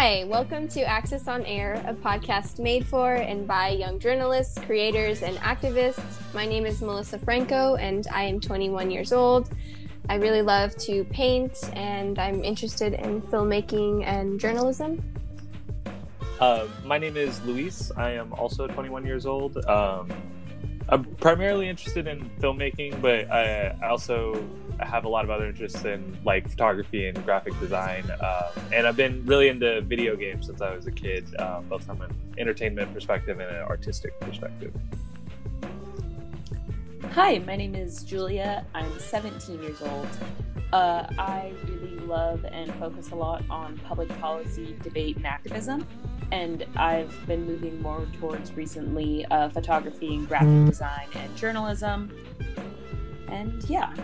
Hi, 0.00 0.22
welcome 0.28 0.68
to 0.68 0.82
Access 0.82 1.26
on 1.26 1.44
Air, 1.44 1.82
a 1.84 1.92
podcast 1.92 2.60
made 2.60 2.86
for 2.86 3.14
and 3.14 3.48
by 3.48 3.70
young 3.70 3.98
journalists, 3.98 4.56
creators, 4.60 5.24
and 5.24 5.36
activists. 5.38 6.22
My 6.32 6.46
name 6.46 6.66
is 6.66 6.80
Melissa 6.80 7.18
Franco, 7.18 7.74
and 7.74 8.06
I 8.12 8.22
am 8.22 8.38
21 8.38 8.92
years 8.92 9.12
old. 9.12 9.50
I 10.08 10.14
really 10.14 10.40
love 10.40 10.76
to 10.86 11.02
paint, 11.06 11.58
and 11.72 12.16
I'm 12.20 12.44
interested 12.44 12.92
in 12.92 13.22
filmmaking 13.22 14.06
and 14.06 14.38
journalism. 14.38 15.02
Uh, 16.38 16.68
my 16.84 16.98
name 16.98 17.16
is 17.16 17.42
Luis. 17.42 17.90
I 17.96 18.12
am 18.12 18.32
also 18.34 18.68
21 18.68 19.04
years 19.04 19.26
old. 19.26 19.56
Um, 19.66 20.12
I'm 20.90 21.04
primarily 21.16 21.68
interested 21.68 22.06
in 22.06 22.30
filmmaking, 22.40 23.02
but 23.02 23.30
I, 23.30 23.76
I, 23.82 23.88
also 23.88 24.42
have 24.80 25.04
a 25.04 25.08
lot 25.08 25.22
of 25.24 25.30
other 25.30 25.46
interests 25.46 25.84
in 25.84 26.16
like 26.24 26.48
photography 26.48 27.06
and 27.08 27.24
graphic 27.26 27.58
design. 27.60 28.10
Um, 28.22 28.62
and 28.72 28.86
I've 28.86 28.96
been 28.96 29.22
really 29.26 29.48
into 29.48 29.82
video 29.82 30.16
games 30.16 30.46
since 30.46 30.62
I 30.62 30.74
was 30.74 30.86
a 30.86 30.90
kid, 30.90 31.38
um, 31.38 31.66
both 31.68 31.84
from 31.84 32.00
an 32.00 32.10
entertainment 32.38 32.94
perspective 32.94 33.38
and 33.38 33.54
an 33.54 33.62
artistic 33.64 34.18
perspective. 34.20 34.72
Hi, 37.12 37.38
my 37.38 37.56
name 37.56 37.74
is 37.74 38.02
Julia. 38.02 38.64
I'm 38.74 38.98
17 38.98 39.62
years 39.62 39.82
old. 39.82 40.08
Uh, 40.72 41.06
I 41.18 41.52
really 41.66 41.98
love 41.98 42.46
and 42.50 42.72
focus 42.76 43.10
a 43.10 43.14
lot 43.14 43.44
on 43.50 43.76
public 43.84 44.08
policy, 44.20 44.74
debate, 44.82 45.16
and 45.16 45.26
activism 45.26 45.86
and 46.30 46.66
I've 46.76 47.14
been 47.26 47.46
moving 47.46 47.80
more 47.80 48.06
towards 48.18 48.52
recently 48.52 49.24
uh, 49.26 49.48
photography 49.48 50.14
and 50.14 50.28
graphic 50.28 50.66
design 50.66 51.08
and 51.14 51.34
journalism. 51.36 52.10
And 53.28 53.62
yeah. 53.68 53.94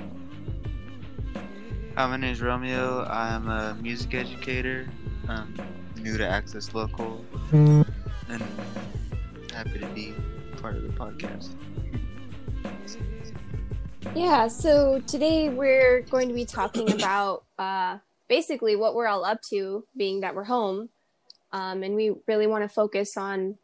Hi, 1.96 2.06
my 2.06 2.16
name 2.16 2.32
is 2.32 2.40
Romeo. 2.40 3.04
I'm 3.04 3.48
a 3.48 3.76
music 3.80 4.14
educator. 4.14 4.88
I'm 5.28 5.54
new 5.96 6.18
to 6.18 6.26
Access 6.26 6.74
Local, 6.74 7.24
and 7.52 7.86
happy 9.52 9.78
to 9.78 9.86
be 9.94 10.12
part 10.60 10.76
of 10.76 10.82
the 10.82 10.88
podcast. 10.88 11.50
Yeah, 14.14 14.48
so 14.48 15.00
today 15.06 15.48
we're 15.48 16.02
going 16.02 16.28
to 16.28 16.34
be 16.34 16.44
talking 16.44 16.92
about 16.92 17.44
uh, 17.58 17.98
basically 18.28 18.76
what 18.76 18.94
we're 18.94 19.06
all 19.06 19.24
up 19.24 19.40
to, 19.50 19.84
being 19.96 20.20
that 20.20 20.34
we're 20.34 20.44
home 20.44 20.88
um, 21.54 21.84
and 21.84 21.94
we 21.94 22.12
really 22.26 22.48
want 22.48 22.64
to 22.64 22.68
focus 22.68 23.16
on 23.16 23.56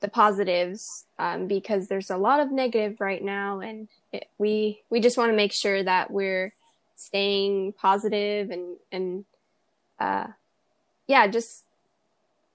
the 0.00 0.08
positives 0.08 1.06
um, 1.18 1.46
because 1.46 1.88
there's 1.88 2.10
a 2.10 2.16
lot 2.18 2.40
of 2.40 2.52
negative 2.52 3.00
right 3.00 3.24
now, 3.24 3.60
and 3.60 3.88
it, 4.12 4.28
we 4.36 4.82
we 4.90 5.00
just 5.00 5.16
want 5.16 5.32
to 5.32 5.36
make 5.36 5.52
sure 5.52 5.82
that 5.82 6.10
we're 6.10 6.52
staying 6.94 7.72
positive 7.72 8.50
and 8.50 8.76
and 8.92 9.24
uh, 9.98 10.26
yeah, 11.06 11.26
just 11.26 11.64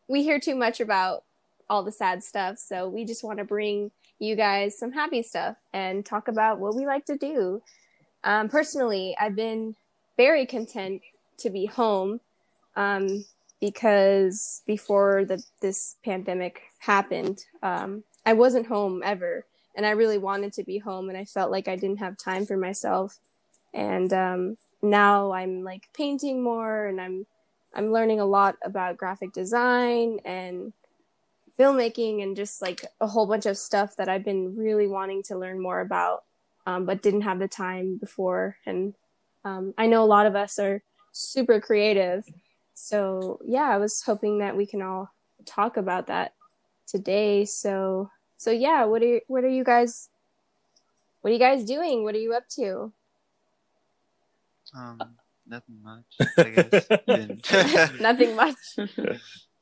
we 0.08 0.22
hear 0.22 0.40
too 0.40 0.56
much 0.56 0.80
about 0.80 1.24
all 1.68 1.82
the 1.82 1.92
sad 1.92 2.24
stuff, 2.24 2.60
so 2.60 2.88
we 2.88 3.04
just 3.04 3.24
want 3.24 3.40
to 3.40 3.44
bring 3.44 3.90
you 4.20 4.36
guys 4.36 4.78
some 4.78 4.92
happy 4.92 5.24
stuff 5.24 5.58
and 5.74 6.06
talk 6.06 6.28
about 6.28 6.60
what 6.60 6.76
we 6.76 6.86
like 6.86 7.06
to 7.06 7.18
do. 7.18 7.64
Um, 8.24 8.48
personally, 8.48 9.18
I've 9.20 9.36
been 9.36 9.76
very 10.18 10.46
content 10.46 11.02
to 11.40 11.50
be 11.50 11.66
home. 11.66 12.22
Um, 12.76 13.26
because 13.64 14.62
before 14.68 15.24
the 15.24 15.42
this 15.62 15.96
pandemic 16.04 16.64
happened, 16.80 17.46
um, 17.62 18.04
I 18.26 18.34
wasn't 18.34 18.68
home 18.68 19.02
ever, 19.06 19.46
and 19.74 19.86
I 19.86 19.92
really 19.92 20.18
wanted 20.18 20.52
to 20.54 20.66
be 20.66 20.80
home, 20.80 21.08
and 21.08 21.18
I 21.18 21.24
felt 21.24 21.50
like 21.50 21.70
I 21.70 21.78
didn't 21.78 22.00
have 22.00 22.18
time 22.18 22.46
for 22.46 22.58
myself. 22.58 23.20
And 23.74 24.12
um, 24.12 24.58
now 24.82 25.32
I'm 25.32 25.64
like 25.64 25.88
painting 25.94 26.44
more, 26.44 26.88
and 26.88 27.00
I'm 27.00 27.26
I'm 27.74 27.94
learning 27.94 28.20
a 28.20 28.26
lot 28.26 28.58
about 28.66 28.98
graphic 28.98 29.32
design 29.32 30.20
and 30.26 30.74
filmmaking, 31.58 32.22
and 32.22 32.36
just 32.36 32.62
like 32.62 32.86
a 33.00 33.08
whole 33.08 33.28
bunch 33.28 33.46
of 33.46 33.58
stuff 33.58 33.96
that 33.96 34.10
I've 34.10 34.26
been 34.26 34.58
really 34.58 34.88
wanting 34.88 35.24
to 35.24 35.38
learn 35.38 35.62
more 35.62 35.80
about, 35.80 36.26
um, 36.66 36.86
but 36.86 37.02
didn't 37.02 37.22
have 37.22 37.40
the 37.40 37.48
time 37.48 37.96
before. 37.96 38.58
And 38.66 38.94
um, 39.46 39.74
I 39.78 39.88
know 39.88 40.04
a 40.04 40.14
lot 40.18 40.26
of 40.26 40.36
us 40.36 40.60
are 40.60 40.84
super 41.14 41.62
creative 41.62 42.26
so 42.74 43.40
yeah, 43.46 43.70
I 43.70 43.78
was 43.78 44.02
hoping 44.02 44.40
that 44.40 44.58
we 44.58 44.66
can 44.66 44.82
all 44.82 45.12
talk 45.46 45.78
about 45.78 46.08
that 46.08 46.34
today. 46.88 47.46
So 47.46 48.10
so 48.38 48.52
yeah, 48.52 48.86
what 48.86 49.04
are 49.04 49.22
what 49.28 49.44
are 49.44 49.50
you 49.50 49.64
guys 49.64 50.10
what 51.22 51.30
are 51.30 51.34
you 51.34 51.40
guys 51.40 51.64
doing? 51.64 52.04
What 52.04 52.16
are 52.16 52.20
you 52.20 52.34
up 52.34 52.48
to? 52.56 52.92
Um, 54.76 55.00
nothing 55.48 55.82
much. 55.82 56.04
I 56.38 56.50
guess. 56.50 57.92
nothing 58.02 58.36
much. 58.36 58.58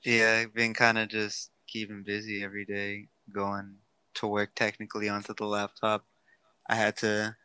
yeah, 0.04 0.40
I've 0.42 0.54
been 0.54 0.74
kind 0.74 0.98
of 0.98 1.10
just 1.10 1.52
keeping 1.68 2.04
busy 2.04 2.44
every 2.44 2.66
day, 2.66 3.08
going 3.32 3.76
to 4.16 4.28
work 4.28 4.56
technically 4.56 5.10
onto 5.10 5.34
the 5.34 5.46
laptop. 5.46 6.06
I 6.70 6.76
had 6.76 6.98
to, 6.98 7.36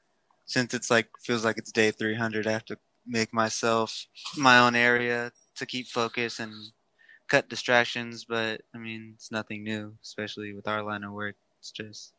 since 0.47 0.75
it's 0.75 0.91
like 0.91 1.09
feels 1.23 1.45
like 1.45 1.59
it's 1.59 1.73
day 1.73 1.91
300. 1.91 2.47
I 2.47 2.53
have 2.53 2.65
to 2.67 2.79
make 3.07 3.33
myself 3.33 4.07
my 4.37 4.59
own 4.59 4.75
area 4.75 5.31
to 5.57 5.67
keep 5.67 5.89
focus 5.89 6.39
and 6.41 6.53
cut 7.29 7.49
distractions. 7.49 8.25
But 8.25 8.63
I 8.75 8.79
mean, 8.79 9.13
it's 9.15 9.31
nothing 9.33 9.65
new, 9.65 9.95
especially 10.03 10.55
with 10.55 10.69
our 10.69 10.83
line 10.83 11.05
of 11.05 11.13
work. 11.13 11.37
It's 11.59 11.71
just 11.71 12.13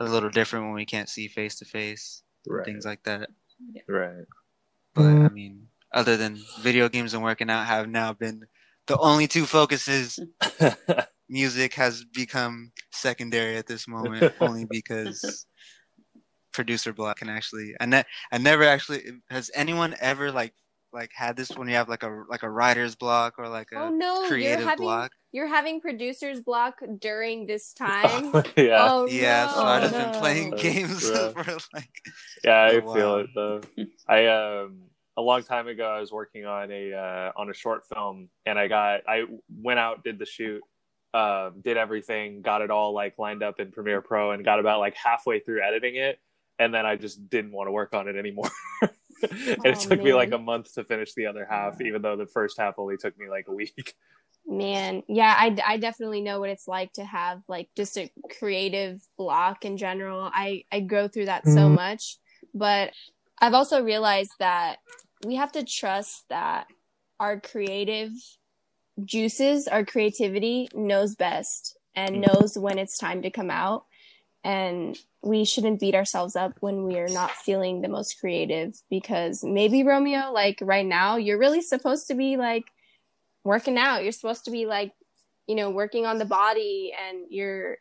a 0.00 0.04
little 0.04 0.30
different 0.30 0.66
when 0.66 0.74
we 0.74 0.86
can't 0.86 1.08
see 1.08 1.28
face 1.28 1.56
to 1.56 1.64
face, 1.64 2.22
things 2.64 2.84
like 2.84 3.02
that. 3.04 3.30
Right. 3.88 4.26
But 4.94 5.06
I 5.06 5.28
mean, 5.28 5.68
other 5.92 6.16
than 6.16 6.40
video 6.60 6.88
games 6.88 7.14
and 7.14 7.22
working 7.22 7.50
out 7.50 7.66
have 7.66 7.88
now 7.88 8.12
been 8.12 8.46
the 8.86 8.98
only 8.98 9.26
two 9.26 9.46
focuses. 9.46 10.18
Music 11.30 11.74
has 11.74 12.04
become 12.04 12.72
secondary 12.90 13.58
at 13.58 13.66
this 13.66 13.86
moment, 13.86 14.32
only 14.40 14.64
because 14.64 15.46
producer 16.52 16.92
block 16.92 17.18
can 17.18 17.28
actually. 17.28 17.74
I 17.80 17.86
ne- 17.86 18.04
I 18.32 18.38
never 18.38 18.64
actually 18.64 19.02
has 19.28 19.50
anyone 19.54 19.94
ever 20.00 20.32
like 20.32 20.54
like 20.92 21.10
had 21.14 21.36
this 21.36 21.50
when 21.50 21.68
you 21.68 21.74
have 21.74 21.88
like 21.88 22.02
a 22.02 22.24
like 22.28 22.42
a 22.42 22.50
writer's 22.50 22.94
block 22.94 23.34
or 23.38 23.48
like 23.48 23.72
a 23.72 23.76
oh, 23.76 23.88
no, 23.90 24.26
creative 24.28 24.60
you're 24.60 24.68
having, 24.68 24.84
block? 24.84 25.12
You're 25.32 25.46
having 25.46 25.80
producer's 25.80 26.40
block 26.40 26.80
during 26.98 27.46
this 27.46 27.72
time. 27.74 28.32
yeah. 28.56 28.86
Oh, 28.90 29.06
yeah, 29.06 29.46
no. 29.46 29.52
so 29.52 29.62
I've 29.64 29.82
just 29.82 29.94
been 29.94 30.20
playing 30.20 30.50
games 30.52 31.08
for 31.10 31.56
like 31.72 31.90
Yeah, 32.44 32.64
I 32.64 32.80
feel 32.80 33.16
it 33.16 33.30
though. 33.34 33.60
I 34.06 34.26
um 34.26 34.82
a 35.16 35.22
long 35.22 35.42
time 35.42 35.66
ago 35.68 35.84
I 35.84 36.00
was 36.00 36.12
working 36.12 36.46
on 36.46 36.70
a 36.70 36.92
uh, 36.94 37.32
on 37.36 37.50
a 37.50 37.54
short 37.54 37.84
film 37.92 38.28
and 38.46 38.58
I 38.58 38.68
got 38.68 39.00
I 39.08 39.24
went 39.60 39.78
out 39.78 40.04
did 40.04 40.18
the 40.18 40.26
shoot 40.26 40.62
um, 41.14 41.62
did 41.62 41.76
everything 41.76 42.42
got 42.42 42.60
it 42.60 42.70
all 42.70 42.92
like 42.92 43.18
lined 43.18 43.42
up 43.42 43.60
in 43.60 43.72
Premiere 43.72 44.02
Pro 44.02 44.32
and 44.32 44.44
got 44.44 44.60
about 44.60 44.78
like 44.78 44.94
halfway 44.94 45.40
through 45.40 45.62
editing 45.62 45.96
it 45.96 46.20
and 46.58 46.72
then 46.72 46.86
I 46.86 46.96
just 46.96 47.28
didn't 47.28 47.52
want 47.52 47.68
to 47.68 47.72
work 47.72 47.94
on 47.94 48.08
it 48.08 48.16
anymore. 48.16 48.50
and 49.30 49.58
oh, 49.64 49.70
it 49.70 49.80
took 49.80 49.98
man. 49.98 50.04
me 50.04 50.14
like 50.14 50.32
a 50.32 50.38
month 50.38 50.74
to 50.74 50.84
finish 50.84 51.14
the 51.14 51.26
other 51.26 51.46
half, 51.48 51.80
even 51.80 52.02
though 52.02 52.16
the 52.16 52.26
first 52.26 52.58
half 52.58 52.78
only 52.78 52.96
took 52.96 53.18
me 53.18 53.28
like 53.28 53.46
a 53.48 53.52
week. 53.52 53.94
Man, 54.46 55.02
yeah, 55.08 55.34
I, 55.36 55.56
I 55.66 55.76
definitely 55.76 56.22
know 56.22 56.40
what 56.40 56.48
it's 56.48 56.66
like 56.66 56.92
to 56.94 57.04
have 57.04 57.42
like 57.48 57.68
just 57.76 57.98
a 57.98 58.10
creative 58.38 59.00
block 59.18 59.64
in 59.64 59.76
general. 59.76 60.30
I, 60.32 60.64
I 60.72 60.80
go 60.80 61.06
through 61.06 61.26
that 61.26 61.44
mm-hmm. 61.44 61.54
so 61.54 61.68
much, 61.68 62.18
but 62.54 62.92
I've 63.40 63.54
also 63.54 63.82
realized 63.82 64.32
that 64.38 64.78
we 65.26 65.34
have 65.34 65.52
to 65.52 65.64
trust 65.64 66.24
that 66.30 66.66
our 67.20 67.40
creative 67.40 68.10
juices, 69.04 69.68
our 69.68 69.84
creativity 69.84 70.68
knows 70.74 71.14
best 71.14 71.76
and 71.94 72.16
mm. 72.16 72.26
knows 72.26 72.56
when 72.56 72.78
it's 72.78 72.96
time 72.96 73.22
to 73.22 73.30
come 73.30 73.50
out 73.50 73.84
and 74.48 74.96
we 75.20 75.44
shouldn't 75.44 75.78
beat 75.78 75.94
ourselves 75.94 76.34
up 76.34 76.54
when 76.60 76.84
we 76.84 76.98
are 76.98 77.08
not 77.08 77.30
feeling 77.32 77.82
the 77.82 77.88
most 77.88 78.18
creative 78.18 78.80
because 78.88 79.44
maybe 79.44 79.84
Romeo 79.84 80.32
like 80.32 80.58
right 80.62 80.86
now 80.86 81.16
you're 81.16 81.38
really 81.38 81.60
supposed 81.60 82.06
to 82.06 82.14
be 82.14 82.38
like 82.38 82.64
working 83.44 83.76
out. 83.76 84.02
You're 84.02 84.12
supposed 84.12 84.46
to 84.46 84.50
be 84.50 84.64
like 84.64 84.92
you 85.46 85.54
know 85.54 85.68
working 85.68 86.06
on 86.06 86.16
the 86.16 86.24
body 86.24 86.94
and 86.98 87.26
you're 87.28 87.76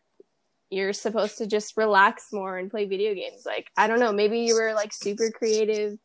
you're 0.69 0.91
supposed 0.91 1.37
to 1.37 1.47
just 1.47 1.77
relax 1.77 2.33
more 2.33 2.57
and 2.57 2.69
play 2.69 2.83
video 2.83 3.13
games. 3.13 3.45
Like 3.45 3.71
I 3.77 3.87
don't 3.87 4.01
know. 4.01 4.11
Maybe 4.11 4.41
you 4.41 4.53
were 4.53 4.73
like 4.73 4.91
super 4.91 5.31
creative 5.31 5.97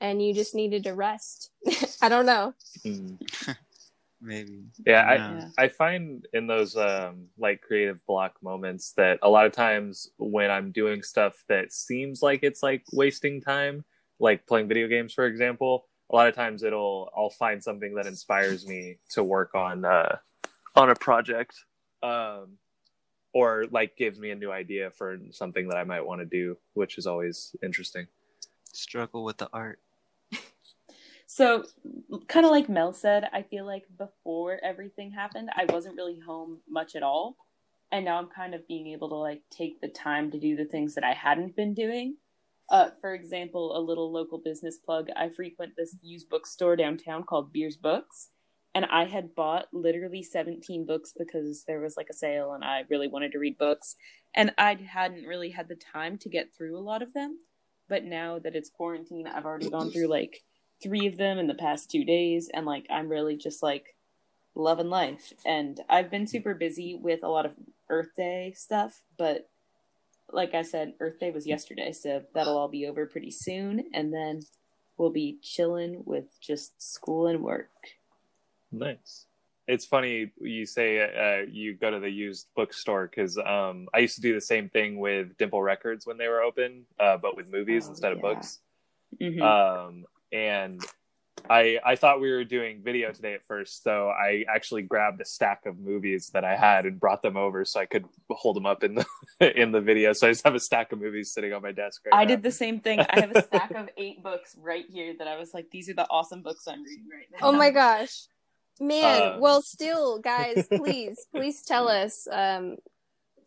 and 0.00 0.20
you 0.20 0.34
just 0.34 0.52
needed 0.52 0.82
to 0.82 0.94
rest. 0.94 1.52
I 2.02 2.08
don't 2.08 2.26
know. 2.26 2.54
Mm. 2.84 3.20
maybe. 4.22 4.64
Yeah, 4.86 5.14
yeah, 5.14 5.48
I 5.58 5.64
I 5.64 5.68
find 5.68 6.26
in 6.32 6.46
those 6.46 6.76
um 6.76 7.26
like 7.38 7.60
creative 7.60 8.04
block 8.06 8.34
moments 8.42 8.92
that 8.96 9.18
a 9.22 9.28
lot 9.28 9.46
of 9.46 9.52
times 9.52 10.10
when 10.18 10.50
I'm 10.50 10.72
doing 10.72 11.02
stuff 11.02 11.44
that 11.48 11.72
seems 11.72 12.22
like 12.22 12.40
it's 12.42 12.62
like 12.62 12.84
wasting 12.92 13.40
time, 13.40 13.84
like 14.18 14.46
playing 14.46 14.68
video 14.68 14.88
games 14.88 15.12
for 15.12 15.26
example, 15.26 15.86
a 16.10 16.16
lot 16.16 16.28
of 16.28 16.34
times 16.34 16.62
it'll 16.62 17.10
I'll 17.16 17.30
find 17.30 17.62
something 17.62 17.94
that 17.96 18.06
inspires 18.06 18.66
me 18.66 18.96
to 19.10 19.24
work 19.24 19.54
on 19.54 19.84
uh 19.84 20.16
on 20.76 20.90
a 20.90 20.94
project. 20.94 21.54
Um 22.02 22.58
or 23.34 23.64
like 23.70 23.96
gives 23.96 24.18
me 24.18 24.30
a 24.30 24.34
new 24.34 24.52
idea 24.52 24.90
for 24.90 25.18
something 25.30 25.68
that 25.68 25.76
I 25.76 25.84
might 25.84 26.04
want 26.04 26.20
to 26.20 26.26
do, 26.26 26.58
which 26.74 26.98
is 26.98 27.06
always 27.06 27.54
interesting. 27.62 28.06
Struggle 28.72 29.24
with 29.24 29.38
the 29.38 29.48
art. 29.52 29.78
So, 31.34 31.64
kind 32.28 32.44
of 32.44 32.52
like 32.52 32.68
Mel 32.68 32.92
said, 32.92 33.26
I 33.32 33.40
feel 33.40 33.64
like 33.64 33.84
before 33.96 34.60
everything 34.62 35.12
happened, 35.12 35.48
I 35.56 35.64
wasn't 35.64 35.96
really 35.96 36.18
home 36.20 36.60
much 36.68 36.94
at 36.94 37.02
all. 37.02 37.38
And 37.90 38.04
now 38.04 38.18
I'm 38.18 38.28
kind 38.28 38.54
of 38.54 38.68
being 38.68 38.88
able 38.88 39.08
to 39.08 39.14
like 39.14 39.40
take 39.50 39.80
the 39.80 39.88
time 39.88 40.30
to 40.32 40.38
do 40.38 40.56
the 40.56 40.66
things 40.66 40.94
that 40.94 41.04
I 41.04 41.14
hadn't 41.14 41.56
been 41.56 41.72
doing. 41.72 42.16
Uh, 42.68 42.90
for 43.00 43.14
example, 43.14 43.74
a 43.74 43.80
little 43.80 44.12
local 44.12 44.42
business 44.44 44.76
plug. 44.76 45.08
I 45.16 45.30
frequent 45.30 45.72
this 45.74 45.96
used 46.02 46.28
bookstore 46.28 46.76
downtown 46.76 47.22
called 47.22 47.50
Beers 47.50 47.78
Books, 47.78 48.28
and 48.74 48.84
I 48.84 49.06
had 49.06 49.34
bought 49.34 49.68
literally 49.72 50.22
17 50.22 50.84
books 50.84 51.14
because 51.16 51.64
there 51.66 51.80
was 51.80 51.96
like 51.96 52.08
a 52.10 52.14
sale 52.14 52.52
and 52.52 52.62
I 52.62 52.82
really 52.90 53.08
wanted 53.08 53.32
to 53.32 53.38
read 53.38 53.56
books. 53.56 53.96
And 54.34 54.52
I 54.58 54.74
hadn't 54.74 55.24
really 55.24 55.48
had 55.48 55.68
the 55.68 55.76
time 55.76 56.18
to 56.18 56.28
get 56.28 56.54
through 56.54 56.78
a 56.78 56.84
lot 56.84 57.00
of 57.00 57.14
them. 57.14 57.38
But 57.88 58.04
now 58.04 58.38
that 58.38 58.54
it's 58.54 58.68
quarantine, 58.68 59.26
I've 59.26 59.46
already 59.46 59.70
gone 59.70 59.90
through 59.90 60.08
like 60.08 60.42
three 60.82 61.06
of 61.06 61.16
them 61.16 61.38
in 61.38 61.46
the 61.46 61.54
past 61.54 61.90
two 61.90 62.04
days, 62.04 62.50
and 62.52 62.66
like 62.66 62.86
I'm 62.90 63.08
really 63.08 63.36
just 63.36 63.62
like 63.62 63.94
loving 64.54 64.88
life. 64.90 65.32
And 65.46 65.80
I've 65.88 66.10
been 66.10 66.26
super 66.26 66.54
busy 66.54 66.94
with 67.00 67.22
a 67.22 67.28
lot 67.28 67.46
of 67.46 67.54
Earth 67.88 68.10
Day 68.16 68.52
stuff, 68.56 69.02
but 69.16 69.48
like 70.30 70.54
I 70.54 70.62
said, 70.62 70.94
Earth 71.00 71.20
Day 71.20 71.30
was 71.30 71.46
yesterday, 71.46 71.92
so 71.92 72.22
that'll 72.34 72.56
all 72.56 72.68
be 72.68 72.86
over 72.86 73.06
pretty 73.06 73.30
soon, 73.30 73.84
and 73.92 74.12
then 74.12 74.40
we'll 74.96 75.10
be 75.10 75.38
chilling 75.42 76.02
with 76.06 76.24
just 76.40 76.80
school 76.80 77.26
and 77.26 77.42
work. 77.42 77.70
Nice. 78.70 79.26
It's 79.68 79.84
funny 79.84 80.30
you 80.40 80.66
say 80.66 81.00
uh, 81.00 81.46
you 81.50 81.74
go 81.74 81.90
to 81.90 82.00
the 82.00 82.10
used 82.10 82.48
bookstore 82.56 83.06
because 83.06 83.38
um, 83.38 83.88
I 83.94 83.98
used 83.98 84.16
to 84.16 84.20
do 84.20 84.34
the 84.34 84.40
same 84.40 84.68
thing 84.68 84.98
with 84.98 85.36
Dimple 85.38 85.62
Records 85.62 86.06
when 86.06 86.18
they 86.18 86.28
were 86.28 86.42
open, 86.42 86.84
uh, 86.98 87.16
but 87.16 87.36
with 87.36 87.50
movies 87.50 87.86
Oh, 87.86 87.90
instead 87.90 88.12
of 88.12 88.18
yeah. 88.18 88.22
books. 88.22 88.58
Mhm. 89.20 89.42
Um, 89.42 90.04
and 90.32 90.80
I 91.50 91.78
I 91.84 91.96
thought 91.96 92.20
we 92.20 92.30
were 92.30 92.44
doing 92.44 92.82
video 92.82 93.12
today 93.12 93.34
at 93.34 93.44
first, 93.44 93.82
so 93.82 94.08
I 94.08 94.44
actually 94.48 94.82
grabbed 94.82 95.20
a 95.20 95.24
stack 95.24 95.66
of 95.66 95.78
movies 95.78 96.30
that 96.34 96.44
I 96.44 96.56
had 96.56 96.86
and 96.86 97.00
brought 97.00 97.20
them 97.22 97.36
over 97.36 97.64
so 97.64 97.80
I 97.80 97.86
could 97.86 98.04
hold 98.30 98.56
them 98.56 98.66
up 98.66 98.84
in 98.84 98.94
the 98.94 99.06
in 99.60 99.72
the 99.72 99.80
video. 99.80 100.12
So 100.12 100.28
I 100.28 100.30
just 100.30 100.44
have 100.44 100.54
a 100.54 100.60
stack 100.60 100.92
of 100.92 101.00
movies 101.00 101.32
sitting 101.32 101.52
on 101.52 101.62
my 101.62 101.72
desk 101.72 102.02
right 102.06 102.14
I 102.18 102.24
now. 102.24 102.28
did 102.28 102.42
the 102.42 102.52
same 102.52 102.80
thing. 102.80 103.00
I 103.00 103.20
have 103.20 103.34
a 103.34 103.42
stack 103.46 103.72
of 103.72 103.88
eight 103.96 104.22
books 104.22 104.54
right 104.58 104.84
here 104.88 105.14
that 105.18 105.26
I 105.26 105.36
was 105.36 105.52
like, 105.52 105.70
these 105.70 105.88
are 105.88 105.94
the 105.94 106.06
awesome 106.08 106.42
books 106.42 106.66
I'm 106.68 106.82
reading 106.84 107.08
right 107.10 107.26
now. 107.32 107.48
Oh 107.48 107.52
my 107.52 107.70
gosh. 107.70 108.26
Man, 108.80 109.34
Um, 109.34 109.40
well 109.40 109.62
still 109.62 110.18
guys, 110.20 110.66
please, 110.74 111.26
please 111.32 111.62
tell 111.62 111.88
us 111.88 112.26
um 112.30 112.76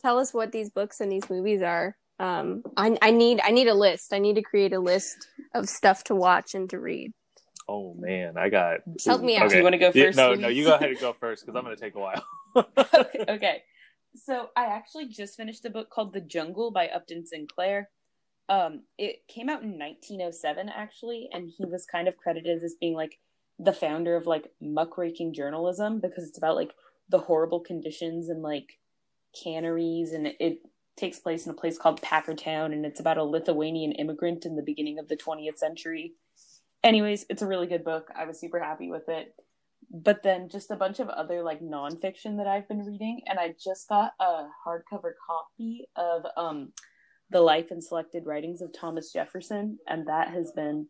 tell 0.01 0.19
us 0.19 0.33
what 0.33 0.51
these 0.51 0.69
books 0.69 0.99
and 0.99 1.09
these 1.11 1.29
movies 1.29 1.61
are. 1.61 1.95
Um 2.19 2.63
I 2.77 2.97
I 3.01 3.11
need 3.11 3.41
I 3.43 3.51
need 3.51 3.67
a 3.67 3.73
list. 3.73 4.13
I 4.13 4.19
need 4.19 4.35
to 4.35 4.41
create 4.41 4.73
a 4.73 4.79
list 4.79 5.27
of 5.53 5.67
stuff 5.67 6.03
to 6.05 6.15
watch 6.15 6.53
and 6.53 6.69
to 6.69 6.79
read. 6.79 7.11
Oh 7.67 7.95
man, 7.97 8.37
I 8.37 8.49
got. 8.49 8.81
Help 9.05 9.23
me 9.23 9.37
out. 9.37 9.49
Do 9.49 9.57
you 9.57 9.63
want 9.63 9.73
to 9.73 9.79
go 9.79 9.91
Yeah, 9.93 10.05
first? 10.05 10.17
no, 10.17 10.35
no, 10.35 10.47
you 10.49 10.65
go 10.65 10.75
ahead 10.75 10.91
and 10.91 10.99
go 10.99 11.13
first 11.13 11.45
because 11.45 11.57
I'm 11.57 11.63
going 11.63 11.75
to 11.75 11.81
take 11.81 11.95
a 11.95 11.99
while. 11.99 12.23
okay, 12.55 13.25
okay. 13.27 13.63
So 14.15 14.49
I 14.55 14.65
actually 14.65 15.07
just 15.07 15.35
finished 15.35 15.65
a 15.65 15.69
book 15.69 15.89
called 15.89 16.13
The 16.13 16.21
Jungle 16.21 16.71
by 16.71 16.87
Upton 16.87 17.25
Sinclair. 17.25 17.89
Um, 18.47 18.83
it 18.99 19.27
came 19.27 19.49
out 19.49 19.63
in 19.63 19.79
1907 19.79 20.69
actually, 20.69 21.27
and 21.33 21.49
he 21.57 21.65
was 21.65 21.85
kind 21.91 22.07
of 22.07 22.17
credited 22.17 22.63
as 22.63 22.75
being 22.79 22.93
like 22.93 23.17
the 23.57 23.73
founder 23.73 24.15
of 24.15 24.27
like 24.27 24.51
muckraking 24.61 25.33
journalism 25.33 25.99
because 25.99 26.27
it's 26.27 26.37
about 26.37 26.55
like 26.55 26.73
the 27.09 27.19
horrible 27.19 27.59
conditions 27.59 28.29
and 28.29 28.43
like 28.43 28.79
canneries, 29.43 30.11
and 30.11 30.27
it, 30.27 30.35
it 30.39 30.59
takes 30.97 31.19
place 31.19 31.45
in 31.45 31.51
a 31.51 31.55
place 31.55 31.77
called 31.77 32.01
Packertown, 32.01 32.73
and 32.73 32.85
it's 32.85 32.99
about 32.99 33.17
a 33.17 33.23
Lithuanian 33.23 33.91
immigrant 33.93 34.45
in 34.45 34.55
the 34.55 34.63
beginning 34.63 34.99
of 34.99 35.07
the 35.07 35.17
20th 35.17 35.57
century. 35.57 36.13
Anyways, 36.83 37.25
it's 37.29 37.41
a 37.41 37.47
really 37.47 37.67
good 37.67 37.83
book. 37.83 38.09
I 38.15 38.25
was 38.25 38.39
super 38.39 38.59
happy 38.59 38.89
with 38.89 39.09
it 39.09 39.35
but 39.91 40.23
then 40.23 40.49
just 40.49 40.71
a 40.71 40.75
bunch 40.75 40.99
of 40.99 41.09
other 41.09 41.41
like 41.41 41.61
nonfiction 41.61 42.37
that 42.37 42.47
I've 42.47 42.67
been 42.67 42.85
reading, 42.85 43.21
and 43.27 43.39
I 43.39 43.55
just 43.61 43.87
got 43.87 44.11
a 44.19 44.47
hardcover 44.65 45.13
copy 45.25 45.87
of 45.95 46.25
um 46.37 46.73
the 47.29 47.41
life 47.41 47.71
and 47.71 47.83
selected 47.83 48.25
writings 48.25 48.61
of 48.61 48.71
Thomas 48.73 49.11
Jefferson, 49.11 49.79
and 49.87 50.07
that 50.07 50.29
has 50.29 50.51
been 50.51 50.87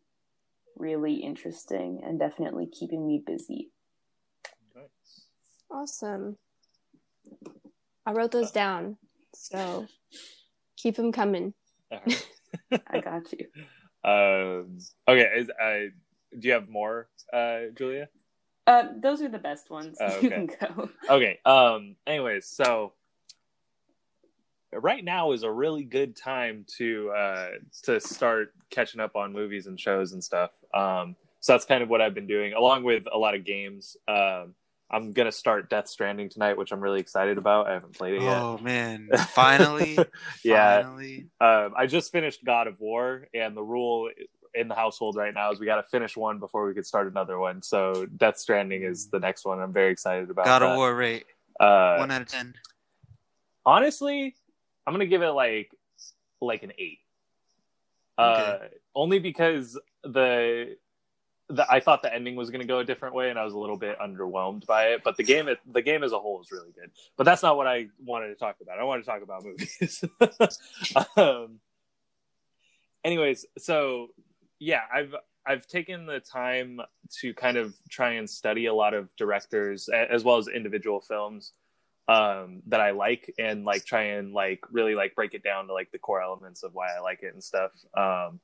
really 0.76 1.14
interesting 1.14 2.02
and 2.04 2.18
definitely 2.18 2.66
keeping 2.66 3.06
me 3.06 3.22
busy. 3.24 3.70
Awesome. 5.70 6.36
I 8.04 8.12
wrote 8.12 8.32
those 8.32 8.52
down. 8.52 8.98
So 9.36 9.86
keep 10.76 10.96
them 10.96 11.12
coming. 11.12 11.54
All 11.92 12.00
right. 12.06 12.28
I 12.88 13.00
got 13.00 13.32
you. 13.32 13.46
um, 14.04 14.78
okay, 15.06 15.30
is, 15.36 15.50
uh, 15.50 15.90
do 16.38 16.48
you 16.48 16.52
have 16.54 16.68
more, 16.68 17.08
uh, 17.32 17.60
Julia? 17.76 18.08
Uh, 18.66 18.88
those 19.00 19.22
are 19.22 19.28
the 19.28 19.38
best 19.38 19.70
ones. 19.70 19.96
Oh, 20.00 20.18
You 20.20 20.30
can 20.30 20.46
go. 20.46 20.88
Okay. 21.08 21.38
Um. 21.44 21.94
Anyways, 22.06 22.46
so 22.46 22.94
right 24.72 25.04
now 25.04 25.32
is 25.32 25.44
a 25.44 25.50
really 25.50 25.84
good 25.84 26.16
time 26.16 26.64
to 26.76 27.10
uh 27.10 27.48
to 27.84 28.00
start 28.00 28.52
catching 28.70 29.00
up 29.00 29.14
on 29.14 29.32
movies 29.32 29.66
and 29.68 29.78
shows 29.78 30.12
and 30.12 30.24
stuff. 30.24 30.50
Um. 30.74 31.14
So 31.40 31.52
that's 31.52 31.64
kind 31.64 31.82
of 31.82 31.88
what 31.88 32.00
I've 32.00 32.14
been 32.14 32.26
doing, 32.26 32.54
along 32.54 32.82
with 32.82 33.04
a 33.12 33.16
lot 33.16 33.34
of 33.36 33.44
games. 33.44 33.96
Um. 34.08 34.54
I'm 34.90 35.12
gonna 35.12 35.32
start 35.32 35.68
Death 35.68 35.88
Stranding 35.88 36.28
tonight, 36.28 36.56
which 36.56 36.70
I'm 36.70 36.80
really 36.80 37.00
excited 37.00 37.38
about. 37.38 37.68
I 37.68 37.72
haven't 37.72 37.96
played 37.96 38.14
it 38.14 38.22
yet. 38.22 38.40
Oh 38.40 38.58
man, 38.58 39.08
finally, 39.30 39.98
yeah. 40.44 40.82
finally. 40.82 41.26
Um, 41.40 41.74
I 41.76 41.86
just 41.86 42.12
finished 42.12 42.44
God 42.44 42.66
of 42.68 42.78
War, 42.80 43.26
and 43.34 43.56
the 43.56 43.62
rule 43.62 44.10
in 44.54 44.68
the 44.68 44.74
household 44.74 45.16
right 45.16 45.34
now 45.34 45.50
is 45.50 45.58
we 45.58 45.66
got 45.66 45.76
to 45.76 45.82
finish 45.82 46.16
one 46.16 46.38
before 46.38 46.66
we 46.66 46.72
could 46.72 46.86
start 46.86 47.08
another 47.08 47.38
one. 47.38 47.62
So 47.62 48.06
Death 48.16 48.38
Stranding 48.38 48.84
is 48.84 49.08
the 49.08 49.18
next 49.18 49.44
one. 49.44 49.60
I'm 49.60 49.72
very 49.72 49.90
excited 49.90 50.30
about. 50.30 50.44
God 50.44 50.60
that. 50.62 50.70
of 50.70 50.76
War 50.76 50.94
rate 50.94 51.26
Uh, 51.58 51.96
one 51.96 52.10
out 52.12 52.22
of 52.22 52.28
ten. 52.28 52.54
honestly, 53.64 54.36
I'm 54.86 54.94
gonna 54.94 55.06
give 55.06 55.22
it 55.22 55.30
like 55.30 55.70
like 56.40 56.62
an 56.62 56.72
eight. 56.78 57.00
Uh, 58.18 58.58
only 58.94 59.18
because 59.18 59.78
the 60.02 60.76
the 61.48 61.70
I 61.70 61.80
thought 61.80 62.02
the 62.02 62.12
ending 62.12 62.36
was 62.36 62.50
gonna 62.50 62.64
go 62.64 62.80
a 62.80 62.84
different 62.84 63.14
way, 63.14 63.30
and 63.30 63.38
I 63.38 63.44
was 63.44 63.54
a 63.54 63.58
little 63.58 63.76
bit 63.76 63.98
underwhelmed 63.98 64.66
by 64.66 64.88
it. 64.88 65.02
But 65.04 65.16
the 65.16 65.22
game 65.22 65.48
the 65.70 65.82
game 65.82 66.02
as 66.02 66.12
a 66.12 66.18
whole 66.18 66.40
is 66.40 66.50
really 66.50 66.72
good. 66.72 66.90
But 67.16 67.24
that's 67.24 67.42
not 67.42 67.56
what 67.56 67.66
I 67.66 67.88
wanted 68.04 68.28
to 68.28 68.34
talk 68.34 68.56
about. 68.60 68.78
I 68.78 68.84
wanted 68.84 69.04
to 69.04 69.10
talk 69.10 69.22
about 69.22 69.44
movies. 69.44 70.04
um, 71.16 71.60
anyways, 73.04 73.46
so 73.58 74.08
yeah, 74.58 74.80
I've 74.92 75.14
I've 75.46 75.66
taken 75.66 76.06
the 76.06 76.20
time 76.20 76.80
to 77.20 77.32
kind 77.34 77.56
of 77.56 77.74
try 77.88 78.12
and 78.12 78.28
study 78.28 78.66
a 78.66 78.74
lot 78.74 78.94
of 78.94 79.14
directors 79.16 79.88
as 79.88 80.24
well 80.24 80.38
as 80.38 80.48
individual 80.48 81.00
films 81.00 81.52
um 82.08 82.62
that 82.68 82.80
I 82.80 82.92
like 82.92 83.34
and 83.36 83.64
like 83.64 83.84
try 83.84 84.02
and 84.02 84.32
like 84.32 84.60
really 84.70 84.94
like 84.94 85.16
break 85.16 85.34
it 85.34 85.42
down 85.42 85.66
to 85.66 85.72
like 85.72 85.90
the 85.90 85.98
core 85.98 86.22
elements 86.22 86.62
of 86.62 86.72
why 86.72 86.86
I 86.96 87.00
like 87.00 87.22
it 87.22 87.34
and 87.34 87.42
stuff. 87.42 87.72
Um 87.96 88.40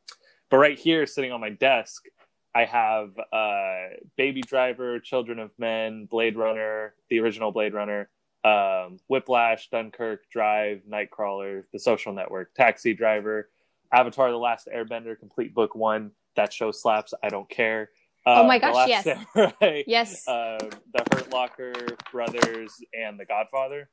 but 0.50 0.56
right 0.58 0.78
here 0.78 1.06
sitting 1.06 1.30
on 1.30 1.40
my 1.40 1.50
desk 1.50 2.06
I 2.54 2.64
have 2.64 3.10
uh 3.32 3.96
Baby 4.16 4.42
Driver, 4.42 4.98
Children 5.00 5.38
of 5.38 5.50
Men, 5.58 6.06
Blade 6.06 6.36
Runner, 6.36 6.94
the 7.08 7.20
original 7.20 7.50
Blade 7.52 7.74
Runner, 7.74 8.08
um 8.44 8.98
Whiplash, 9.08 9.70
Dunkirk, 9.70 10.28
Drive, 10.30 10.82
Nightcrawler, 10.88 11.64
The 11.72 11.78
Social 11.78 12.12
Network, 12.12 12.54
Taxi 12.54 12.94
Driver, 12.94 13.48
Avatar 13.92 14.30
the 14.30 14.36
Last 14.38 14.68
Airbender 14.74 15.18
complete 15.18 15.54
book 15.54 15.74
1. 15.74 16.10
That 16.36 16.52
show 16.52 16.72
slaps. 16.72 17.12
I 17.22 17.28
don't 17.28 17.48
care. 17.48 17.90
Oh 18.24 18.46
my 18.46 18.58
The 18.58 18.66
gosh, 18.66 18.74
Last 18.74 18.88
yes. 18.88 19.04
Samurai, 19.04 19.82
Yes. 19.86 20.28
uh, 20.28 20.58
the 20.94 21.04
Hurt 21.12 21.30
Locker 21.32 21.74
brothers 22.12 22.72
and 22.94 23.18
the 23.18 23.24
Godfather, 23.24 23.88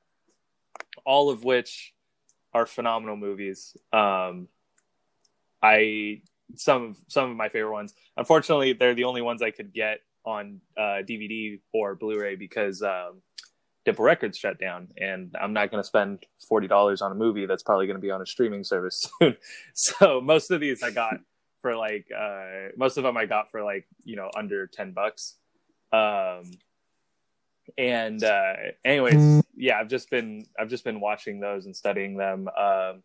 all 1.05 1.29
of 1.29 1.43
which 1.43 1.93
are 2.53 2.65
phenomenal 2.65 3.15
movies. 3.17 3.75
Um, 3.91 4.47
I 5.61 6.21
some 6.55 6.83
of 6.83 6.97
some 7.07 7.29
of 7.29 7.37
my 7.37 7.49
favorite 7.49 7.71
ones. 7.71 7.93
Unfortunately, 8.17 8.73
they're 8.73 8.95
the 8.95 9.03
only 9.03 9.21
ones 9.21 9.41
I 9.41 9.51
could 9.51 9.73
get 9.73 10.01
on 10.25 10.61
uh, 10.77 11.01
DVD 11.07 11.59
or 11.73 11.95
Blu-ray 11.95 12.35
because 12.35 12.81
um, 12.81 13.21
Dimple 13.85 14.05
Records 14.05 14.37
shut 14.37 14.59
down, 14.59 14.89
and 14.97 15.35
I'm 15.39 15.53
not 15.53 15.71
going 15.71 15.81
to 15.81 15.87
spend 15.87 16.25
forty 16.47 16.67
dollars 16.67 17.01
on 17.01 17.11
a 17.11 17.15
movie 17.15 17.45
that's 17.45 17.63
probably 17.63 17.87
going 17.87 17.97
to 17.97 18.01
be 18.01 18.11
on 18.11 18.21
a 18.21 18.25
streaming 18.25 18.63
service 18.63 19.09
soon. 19.19 19.37
so 19.73 20.21
most 20.21 20.51
of 20.51 20.59
these 20.59 20.83
I 20.83 20.91
got 20.91 21.15
for 21.61 21.75
like 21.75 22.07
uh, 22.17 22.69
most 22.77 22.97
of 22.97 23.03
them 23.03 23.17
I 23.17 23.25
got 23.25 23.51
for 23.51 23.63
like 23.63 23.87
you 24.03 24.15
know 24.15 24.29
under 24.35 24.67
ten 24.67 24.91
bucks. 24.91 25.35
Um, 25.91 26.51
and 27.77 28.23
uh, 28.23 28.53
anyways, 28.83 29.43
yeah, 29.55 29.79
I've 29.79 29.89
just 29.89 30.09
been 30.09 30.45
I've 30.59 30.69
just 30.69 30.83
been 30.83 30.99
watching 30.99 31.39
those 31.39 31.65
and 31.65 31.75
studying 31.75 32.17
them. 32.17 32.47
Um, 32.49 33.03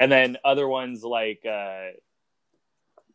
and 0.00 0.10
then 0.10 0.36
other 0.44 0.66
ones 0.66 1.04
like 1.04 1.44
uh, 1.46 1.90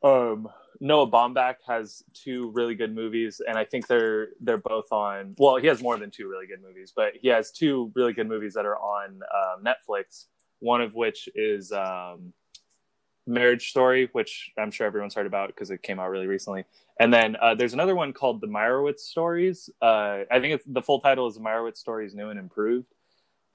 um, 0.04 0.48
Noah 0.82 1.10
Baumbach 1.10 1.56
has 1.68 2.04
two 2.14 2.52
really 2.52 2.76
good 2.76 2.96
movies, 2.96 3.42
and 3.46 3.58
I 3.58 3.66
think 3.66 3.88
they're 3.88 4.30
they're 4.40 4.58
both 4.58 4.92
on. 4.92 5.36
Well, 5.38 5.58
he 5.58 5.68
has 5.68 5.82
more 5.82 5.98
than 5.98 6.10
two 6.10 6.30
really 6.30 6.48
good 6.48 6.62
movies, 6.62 6.94
but 6.96 7.14
he 7.22 7.28
has 7.30 7.52
two 7.52 7.92
really 7.96 8.14
good 8.14 8.28
movies 8.28 8.54
that 8.54 8.66
are 8.66 8.78
on 8.78 9.20
um, 9.34 9.64
Netflix. 9.64 10.26
One 10.60 10.82
of 10.82 10.94
which 10.94 11.30
is 11.36 11.72
um, 11.72 12.34
Marriage 13.26 13.70
Story, 13.70 14.10
which 14.12 14.52
I'm 14.58 14.72
sure 14.72 14.88
everyone's 14.88 15.16
heard 15.16 15.26
about 15.26 15.48
because 15.48 15.72
it 15.72 15.84
came 15.84 16.00
out 16.00 16.10
really 16.10 16.28
recently. 16.28 16.66
And 17.00 17.14
then 17.14 17.38
uh, 17.42 17.56
there's 17.56 17.74
another 17.74 17.96
one 17.96 18.12
called 18.12 18.42
The 18.42 18.48
Meyerowitz 18.48 19.00
Stories. 19.00 19.70
Uh, 19.82 20.20
I 20.30 20.40
think 20.42 20.62
the 20.66 20.82
full 20.82 21.00
title 21.00 21.28
is 21.28 21.36
The 21.36 21.42
Meyerowitz 21.42 21.78
Stories 21.78 22.14
New 22.14 22.30
and 22.30 22.40
Improved. 22.40 22.94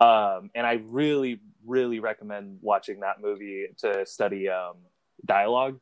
Um, 0.00 0.50
and 0.54 0.66
I 0.66 0.80
really, 0.86 1.40
really 1.66 2.00
recommend 2.00 2.58
watching 2.62 3.00
that 3.00 3.20
movie 3.20 3.66
to 3.78 4.06
study 4.06 4.48
um, 4.48 4.76
dialogue 5.26 5.78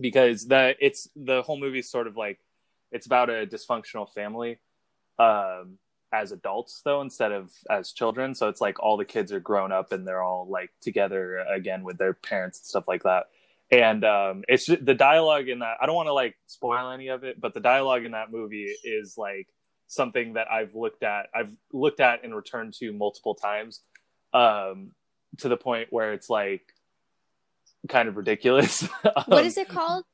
because 0.00 0.46
the 0.46 0.74
it's 0.80 1.08
the 1.14 1.42
whole 1.42 1.58
movie 1.58 1.80
is 1.80 1.90
sort 1.90 2.06
of 2.06 2.16
like 2.16 2.38
it's 2.92 3.06
about 3.06 3.30
a 3.30 3.46
dysfunctional 3.46 4.12
family 4.12 4.58
um, 5.18 5.78
as 6.12 6.32
adults 6.32 6.82
though 6.84 7.00
instead 7.02 7.32
of 7.32 7.52
as 7.68 7.92
children. 7.92 8.34
So 8.34 8.48
it's 8.48 8.60
like 8.60 8.80
all 8.80 8.96
the 8.96 9.04
kids 9.04 9.32
are 9.32 9.40
grown 9.40 9.72
up 9.72 9.92
and 9.92 10.06
they're 10.06 10.22
all 10.22 10.48
like 10.48 10.70
together 10.80 11.38
again 11.38 11.84
with 11.84 11.98
their 11.98 12.14
parents 12.14 12.58
and 12.60 12.66
stuff 12.66 12.88
like 12.88 13.02
that 13.04 13.26
and 13.70 14.04
um, 14.04 14.42
it's 14.48 14.66
just, 14.66 14.84
the 14.84 14.94
dialogue 14.94 15.48
in 15.48 15.60
that. 15.60 15.76
I 15.80 15.86
don't 15.86 15.94
want 15.94 16.08
to 16.08 16.12
like 16.12 16.36
spoil 16.46 16.90
any 16.90 17.08
of 17.08 17.22
it, 17.24 17.40
but 17.40 17.54
the 17.54 17.60
dialogue 17.60 18.04
in 18.04 18.12
that 18.12 18.32
movie 18.32 18.74
is 18.84 19.16
like 19.16 19.46
something 19.86 20.34
that 20.34 20.50
I've 20.50 20.74
looked 20.74 21.02
at. 21.02 21.26
I've 21.34 21.54
looked 21.72 22.00
at 22.00 22.24
and 22.24 22.34
returned 22.34 22.74
to 22.74 22.92
multiple 22.92 23.34
times, 23.34 23.80
um, 24.32 24.90
to 25.38 25.48
the 25.48 25.56
point 25.56 25.88
where 25.90 26.12
it's 26.12 26.28
like 26.28 26.62
kind 27.88 28.08
of 28.08 28.16
ridiculous. 28.16 28.82
um, 29.04 29.24
what 29.26 29.44
is 29.44 29.56
it 29.56 29.68
called? 29.68 30.04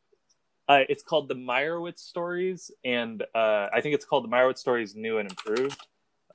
Uh, 0.68 0.80
it's 0.88 1.02
called 1.02 1.28
the 1.28 1.34
Meyerowitz 1.34 2.00
Stories, 2.00 2.70
and 2.84 3.22
uh, 3.34 3.68
I 3.72 3.80
think 3.80 3.94
it's 3.94 4.04
called 4.04 4.24
the 4.24 4.28
Meyerowitz 4.28 4.58
Stories 4.58 4.96
New 4.96 5.18
and 5.18 5.30
Improved. 5.30 5.80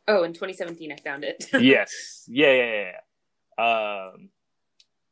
Oh, 0.07 0.23
in 0.23 0.33
2017, 0.33 0.91
I 0.91 0.95
found 0.95 1.23
it. 1.23 1.45
yes, 1.59 2.23
yeah, 2.27 2.53
yeah, 2.53 2.91
yeah. 3.57 3.63
Um, 3.63 4.29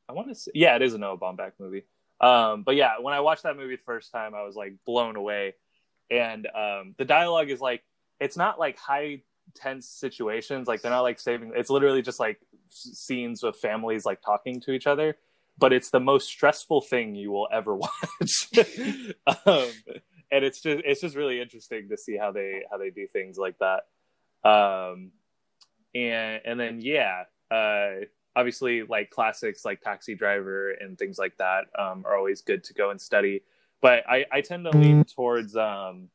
I 0.08 0.14
want 0.14 0.30
to 0.30 0.36
say, 0.36 0.52
yeah, 0.56 0.76
it 0.76 0.82
is 0.82 0.94
a 0.94 0.98
Noah 0.98 1.18
Baumbach 1.18 1.54
movie. 1.60 1.84
Um, 2.22 2.64
but 2.64 2.76
yeah, 2.76 3.00
when 3.00 3.14
I 3.14 3.20
watched 3.20 3.44
that 3.44 3.56
movie 3.56 3.76
the 3.76 3.84
first 3.84 4.12
time, 4.12 4.34
I 4.34 4.44
was 4.44 4.56
like 4.56 4.74
blown 4.86 5.16
away. 5.16 5.56
And 6.10 6.48
um, 6.48 6.96
the 6.98 7.06
dialogue 7.06 7.50
is 7.50 7.62
like, 7.62 7.84
it's 8.20 8.36
not 8.36 8.60
like 8.60 8.78
high 8.78 9.22
tense 9.56 9.88
situations. 9.88 10.68
Like 10.68 10.82
they're 10.82 10.92
not 10.92 11.02
like 11.02 11.20
saving. 11.20 11.54
It's 11.56 11.70
literally 11.70 12.02
just 12.02 12.20
like 12.20 12.40
scenes 12.68 13.44
of 13.44 13.56
families 13.56 14.06
like 14.06 14.22
talking 14.22 14.60
to 14.62 14.72
each 14.72 14.88
other. 14.88 15.18
But 15.60 15.74
it's 15.74 15.90
the 15.90 16.00
most 16.00 16.28
stressful 16.30 16.82
thing 16.82 17.16
you 17.16 17.32
will 17.32 17.50
ever 17.52 17.76
watch. 17.76 18.50
um, 19.46 19.70
and 20.32 20.46
it's 20.46 20.62
just 20.62 20.82
it's 20.86 21.02
just 21.02 21.16
really 21.16 21.42
interesting 21.42 21.90
to 21.90 21.98
see 21.98 22.16
how 22.16 22.32
they 22.32 22.64
how 22.72 22.78
they 22.78 22.90
do 22.90 23.06
things 23.08 23.38
like 23.38 23.58
that. 23.60 23.88
Um, 24.50 25.12
and 25.94 26.42
and 26.46 26.60
then 26.60 26.80
yeah, 26.82 27.24
uh, 27.52 28.06
obviously 28.36 28.84
like 28.84 29.10
classics 29.10 29.66
like 29.66 29.82
taxi 29.82 30.16
driver 30.16 30.72
and 30.72 30.98
things 30.98 31.18
like 31.18 31.36
that 31.38 31.66
um, 31.78 32.04
are 32.06 32.16
always 32.16 32.42
good 32.42 32.64
to 32.64 32.74
go 32.74 32.90
and 32.90 33.02
study 33.02 33.42
but 33.82 34.04
i, 34.08 34.26
I 34.32 34.42
tend 34.42 34.66
to 34.66 34.78
lean 34.78 35.04
towards 35.04 35.56
um, 35.56 36.10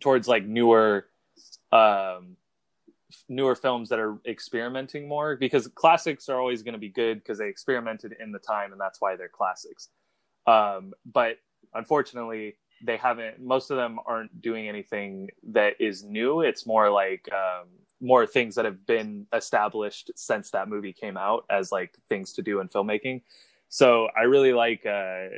towards 0.00 0.28
like 0.28 0.44
newer 0.44 1.06
um, 1.72 2.36
newer 3.28 3.54
films 3.54 3.88
that 3.88 3.98
are 3.98 4.18
experimenting 4.26 5.08
more 5.08 5.36
because 5.36 5.66
classics 5.68 6.28
are 6.28 6.38
always 6.38 6.62
going 6.62 6.74
to 6.74 6.78
be 6.78 6.90
good 6.90 7.18
because 7.18 7.38
they 7.38 7.48
experimented 7.48 8.14
in 8.20 8.32
the 8.32 8.38
time 8.38 8.72
and 8.72 8.80
that's 8.80 9.00
why 9.00 9.16
they're 9.16 9.28
classics 9.28 9.88
um, 10.46 10.92
but 11.06 11.36
unfortunately 11.74 12.56
they 12.84 12.96
haven't 12.96 13.40
most 13.40 13.70
of 13.70 13.76
them 13.76 13.98
aren't 14.06 14.40
doing 14.40 14.68
anything 14.68 15.28
that 15.42 15.74
is 15.80 16.04
new 16.04 16.42
it's 16.42 16.66
more 16.66 16.90
like 16.90 17.28
um, 17.32 17.66
more 18.00 18.26
things 18.26 18.54
that 18.54 18.64
have 18.64 18.86
been 18.86 19.26
established 19.32 20.10
since 20.14 20.50
that 20.50 20.68
movie 20.68 20.92
came 20.92 21.16
out 21.16 21.44
as 21.50 21.72
like 21.72 21.96
things 22.08 22.32
to 22.34 22.42
do 22.42 22.60
in 22.60 22.68
filmmaking. 22.68 23.22
So 23.68 24.08
I 24.16 24.22
really 24.22 24.52
like 24.52 24.86
uh, 24.86 25.28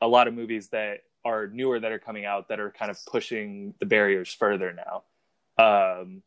a 0.00 0.06
lot 0.08 0.28
of 0.28 0.34
movies 0.34 0.68
that 0.68 1.00
are 1.24 1.48
newer 1.48 1.80
that 1.80 1.92
are 1.92 1.98
coming 1.98 2.24
out 2.24 2.48
that 2.48 2.60
are 2.60 2.70
kind 2.70 2.90
of 2.90 2.98
pushing 3.06 3.74
the 3.80 3.86
barriers 3.86 4.32
further 4.32 4.72
now. 4.72 5.02
Um, 5.56 6.22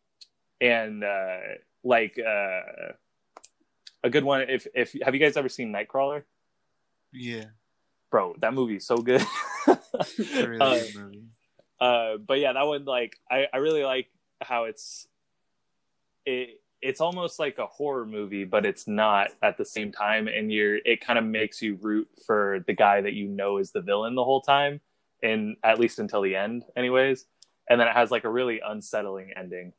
and 0.61 1.03
uh, 1.03 1.37
like 1.83 2.19
uh, 2.19 2.93
a 4.03 4.09
good 4.09 4.23
one, 4.23 4.41
if 4.49 4.67
if 4.73 4.93
have 5.03 5.13
you 5.13 5.19
guys 5.19 5.37
ever 5.37 5.49
seen 5.49 5.71
Nightcrawler? 5.71 6.23
Yeah, 7.11 7.45
bro, 8.11 8.35
that 8.39 8.53
movie 8.53 8.77
is 8.77 8.87
so 8.87 8.97
good. 8.97 9.25
really 9.67 10.57
uh, 10.59 10.79
good 10.79 10.95
movie. 10.95 11.23
Uh, 11.79 12.17
but 12.17 12.39
yeah, 12.39 12.53
that 12.53 12.63
one 12.63 12.85
like 12.85 13.17
I 13.29 13.47
I 13.53 13.57
really 13.57 13.83
like 13.83 14.07
how 14.41 14.65
it's 14.65 15.07
it 16.25 16.61
it's 16.81 17.01
almost 17.01 17.39
like 17.39 17.57
a 17.57 17.65
horror 17.65 18.05
movie, 18.05 18.43
but 18.43 18.65
it's 18.65 18.87
not 18.87 19.29
at 19.41 19.57
the 19.57 19.65
same 19.65 19.91
time. 19.91 20.27
And 20.27 20.51
you're 20.51 20.77
it 20.77 21.01
kind 21.01 21.17
of 21.19 21.25
makes 21.25 21.61
you 21.61 21.77
root 21.81 22.07
for 22.25 22.63
the 22.67 22.73
guy 22.73 23.01
that 23.01 23.13
you 23.13 23.27
know 23.27 23.57
is 23.57 23.71
the 23.71 23.81
villain 23.81 24.15
the 24.15 24.23
whole 24.23 24.41
time, 24.41 24.81
and 25.23 25.57
at 25.63 25.79
least 25.79 25.99
until 25.99 26.21
the 26.21 26.35
end, 26.35 26.63
anyways. 26.75 27.25
And 27.69 27.79
then 27.79 27.87
it 27.87 27.93
has 27.93 28.11
like 28.11 28.23
a 28.23 28.29
really 28.29 28.61
unsettling 28.65 29.31
ending 29.35 29.73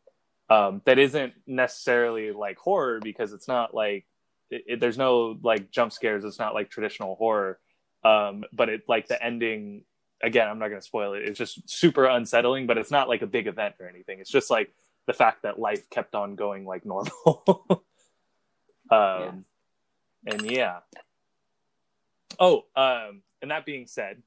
um, 0.50 0.82
that 0.84 0.98
isn't 0.98 1.34
necessarily 1.46 2.32
like 2.32 2.58
horror 2.58 3.00
because 3.02 3.32
it's 3.32 3.48
not 3.48 3.74
like 3.74 4.06
it, 4.50 4.64
it, 4.66 4.80
there's 4.80 4.98
no 4.98 5.38
like 5.42 5.70
jump 5.70 5.92
scares. 5.92 6.24
It's 6.24 6.38
not 6.38 6.54
like 6.54 6.70
traditional 6.70 7.16
horror, 7.16 7.58
um, 8.04 8.44
but 8.52 8.68
it 8.68 8.82
like 8.88 9.08
the 9.08 9.22
ending. 9.22 9.84
Again, 10.22 10.48
I'm 10.48 10.58
not 10.58 10.68
going 10.68 10.80
to 10.80 10.86
spoil 10.86 11.14
it. 11.14 11.22
It's 11.22 11.38
just 11.38 11.68
super 11.70 12.06
unsettling, 12.06 12.66
but 12.66 12.76
it's 12.76 12.90
not 12.90 13.08
like 13.08 13.22
a 13.22 13.26
big 13.26 13.46
event 13.46 13.76
or 13.78 13.88
anything. 13.88 14.18
It's 14.18 14.30
just 14.30 14.50
like 14.50 14.72
the 15.06 15.12
fact 15.12 15.42
that 15.42 15.60
life 15.60 15.88
kept 15.90 16.14
on 16.14 16.34
going 16.34 16.64
like 16.64 16.84
normal. 16.84 17.44
um, 17.70 17.84
yeah. 18.90 19.32
And 20.26 20.50
yeah. 20.50 20.78
Oh, 22.40 22.64
um, 22.74 23.22
and 23.42 23.50
that 23.50 23.64
being 23.64 23.86
said, 23.86 24.22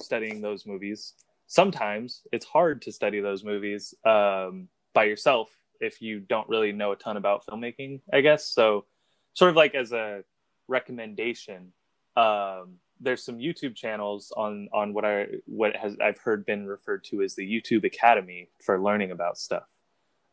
studying 0.00 0.40
those 0.40 0.66
movies, 0.66 1.14
sometimes 1.46 2.22
it's 2.32 2.46
hard 2.46 2.82
to 2.82 2.92
study 2.92 3.20
those 3.20 3.44
movies 3.44 3.94
um, 4.04 4.68
by 4.94 5.04
yourself 5.04 5.50
if 5.80 6.00
you 6.00 6.20
don't 6.20 6.48
really 6.48 6.72
know 6.72 6.92
a 6.92 6.96
ton 6.96 7.16
about 7.16 7.44
filmmaking, 7.46 8.00
I 8.12 8.20
guess. 8.20 8.46
So, 8.46 8.86
sort 9.34 9.50
of 9.50 9.56
like 9.56 9.74
as 9.74 9.92
a 9.92 10.22
recommendation, 10.68 11.72
um, 12.16 12.76
there's 13.00 13.24
some 13.24 13.38
YouTube 13.38 13.74
channels 13.74 14.32
on 14.36 14.68
on 14.72 14.94
what 14.94 15.04
I 15.04 15.26
what 15.46 15.76
has 15.76 15.96
I've 16.02 16.18
heard 16.18 16.46
been 16.46 16.66
referred 16.66 17.04
to 17.04 17.22
as 17.22 17.34
the 17.34 17.42
YouTube 17.42 17.84
Academy 17.84 18.48
for 18.64 18.80
learning 18.80 19.10
about 19.10 19.36
stuff, 19.36 19.66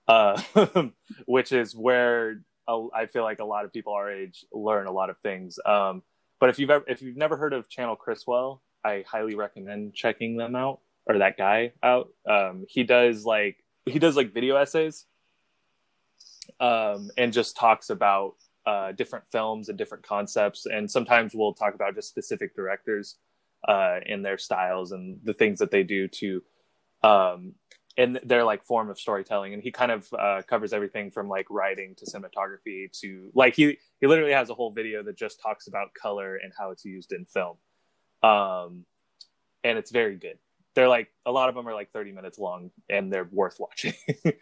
uh, 0.08 0.42
which 1.26 1.52
is 1.52 1.76
where 1.76 2.42
I 2.94 3.06
feel 3.08 3.24
like 3.24 3.40
a 3.40 3.46
lot 3.46 3.66
of 3.66 3.74
people 3.74 3.94
our 3.94 4.12
age 4.12 4.46
learn 4.54 4.88
a 4.88 4.92
lot 4.92 5.10
of 5.10 5.18
things. 5.18 5.60
Um, 5.66 6.04
but 6.40 6.50
if 6.50 6.60
you've 6.60 6.70
ever, 6.70 6.86
if 6.88 7.02
you've 7.02 7.18
never 7.18 7.36
heard 7.36 7.54
of 7.54 7.68
Channel 7.68 7.96
Criswell, 7.96 8.62
I 8.84 9.04
highly 9.08 9.36
recommend 9.36 9.94
checking 9.94 10.38
them 10.38 10.56
out 10.56 10.80
or 11.06 11.18
that 11.18 11.38
guy 11.38 11.74
out. 11.84 12.10
Um, 12.30 12.66
he 12.70 12.84
does 12.84 13.26
like 13.26 13.61
he 13.86 14.00
does 14.00 14.16
like 14.16 14.34
video 14.34 14.56
essays, 14.56 15.06
um, 16.60 17.10
and 17.18 17.34
just 17.34 17.56
talks 17.56 17.90
about 17.90 18.36
uh, 18.66 18.92
different 18.92 19.26
films 19.32 19.70
and 19.70 19.78
different 19.78 20.06
concepts, 20.06 20.66
and 20.66 20.90
sometimes 20.90 21.34
we'll 21.34 21.54
talk 21.54 21.74
about 21.74 21.96
just 21.96 22.10
specific 22.10 22.56
directors 22.56 23.18
uh, 23.68 24.00
in 24.06 24.22
their 24.22 24.38
styles 24.38 24.92
and 24.92 25.20
the 25.24 25.34
things 25.34 25.60
that 25.60 25.72
they 25.72 25.84
do 25.84 26.08
to 26.08 26.44
um, 27.04 27.54
in 27.98 28.20
their 28.24 28.44
like 28.44 28.64
form 28.64 28.90
of 28.90 29.00
storytelling. 29.00 29.54
And 29.54 29.62
he 29.62 29.72
kind 29.72 29.92
of 29.92 30.08
uh, 30.18 30.42
covers 30.48 30.74
everything 30.74 31.12
from 31.12 31.28
like 31.28 31.48
writing 31.50 31.96
to 31.98 32.06
cinematography 32.06 32.92
to 33.02 33.32
like 33.34 33.56
he 33.56 33.78
he 34.00 34.08
literally 34.08 34.34
has 34.34 34.50
a 34.50 34.54
whole 34.54 34.72
video 34.72 35.04
that 35.04 35.18
just 35.18 35.42
talks 35.42 35.68
about 35.68 35.94
color 35.94 36.36
and 36.36 36.54
how 36.58 36.72
it's 36.72 36.86
used 36.86 37.12
in 37.12 37.26
film, 37.26 37.58
um, 38.24 38.86
and 39.64 39.78
it's 39.78 39.92
very 39.92 40.18
good. 40.18 40.38
They're 40.74 40.90
like 40.90 41.10
a 41.26 41.32
lot 41.32 41.50
of 41.50 41.56
them 41.56 41.68
are 41.68 41.74
like 41.74 41.92
30 41.92 42.12
minutes 42.12 42.40
long 42.40 42.72
and 42.90 43.12
they're 43.12 43.30
worth 43.32 43.60
watching. 43.60 43.94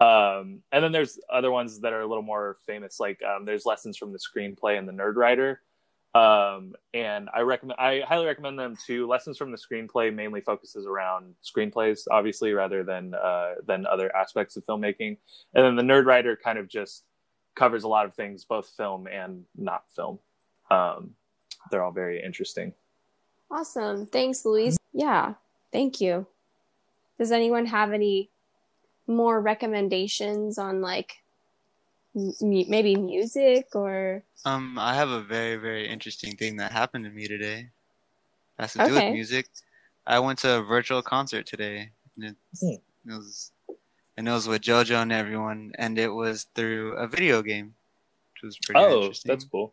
Um, 0.00 0.62
and 0.70 0.84
then 0.84 0.92
there's 0.92 1.18
other 1.28 1.50
ones 1.50 1.80
that 1.80 1.92
are 1.92 2.02
a 2.02 2.06
little 2.06 2.22
more 2.22 2.58
famous, 2.66 3.00
like 3.00 3.20
um, 3.22 3.44
there's 3.44 3.66
lessons 3.66 3.96
from 3.96 4.12
the 4.12 4.18
screenplay 4.18 4.78
and 4.78 4.86
the 4.86 4.92
Nerdwriter. 4.92 5.56
Um, 6.14 6.74
and 6.94 7.28
I 7.34 7.40
recommend, 7.40 7.78
I 7.80 8.02
highly 8.06 8.26
recommend 8.26 8.58
them 8.58 8.76
too. 8.86 9.06
Lessons 9.06 9.36
from 9.36 9.50
the 9.50 9.58
screenplay 9.58 10.14
mainly 10.14 10.40
focuses 10.40 10.86
around 10.86 11.34
screenplays, 11.44 12.02
obviously, 12.10 12.52
rather 12.52 12.82
than 12.82 13.14
uh, 13.14 13.54
than 13.66 13.86
other 13.86 14.14
aspects 14.16 14.56
of 14.56 14.64
filmmaking. 14.64 15.16
And 15.54 15.64
then 15.64 15.76
the 15.76 15.82
nerd 15.82 16.06
writer 16.06 16.36
kind 16.36 16.58
of 16.58 16.68
just 16.68 17.04
covers 17.56 17.82
a 17.82 17.88
lot 17.88 18.06
of 18.06 18.14
things, 18.14 18.44
both 18.44 18.68
film 18.68 19.06
and 19.06 19.44
not 19.56 19.84
film. 19.94 20.18
Um, 20.70 21.10
they're 21.70 21.82
all 21.82 21.92
very 21.92 22.22
interesting. 22.22 22.72
Awesome. 23.50 24.06
Thanks, 24.06 24.44
louise 24.44 24.78
Yeah, 24.92 25.34
thank 25.72 26.00
you. 26.00 26.26
Does 27.18 27.32
anyone 27.32 27.66
have 27.66 27.92
any 27.92 28.30
more 29.06 29.40
recommendations 29.40 30.58
on 30.58 30.80
like 30.80 31.16
m- 32.14 32.34
maybe 32.40 32.94
music 32.94 33.68
or 33.74 34.22
um 34.44 34.78
i 34.78 34.92
have 34.94 35.08
a 35.08 35.22
very 35.22 35.56
very 35.56 35.88
interesting 35.88 36.36
thing 36.36 36.56
that 36.56 36.70
happened 36.72 37.04
to 37.06 37.10
me 37.10 37.26
today 37.26 37.60
it 38.58 38.60
has 38.60 38.74
to 38.74 38.84
do 38.84 38.92
with 38.92 39.12
music 39.14 39.46
i 40.06 40.18
went 40.18 40.38
to 40.38 40.58
a 40.58 40.62
virtual 40.62 41.00
concert 41.00 41.46
today 41.46 41.90
and 42.16 42.24
it, 42.26 42.36
it 42.60 42.80
was 43.06 43.50
and 44.18 44.28
it 44.28 44.30
was 44.30 44.46
with 44.46 44.60
jojo 44.60 45.00
and 45.00 45.10
everyone 45.12 45.72
and 45.78 45.98
it 45.98 46.08
was 46.08 46.46
through 46.54 46.92
a 46.98 47.06
video 47.08 47.40
game 47.40 47.74
which 48.34 48.42
was 48.42 48.58
pretty 48.58 48.78
oh 48.78 49.10
that's 49.24 49.44
cool 49.46 49.72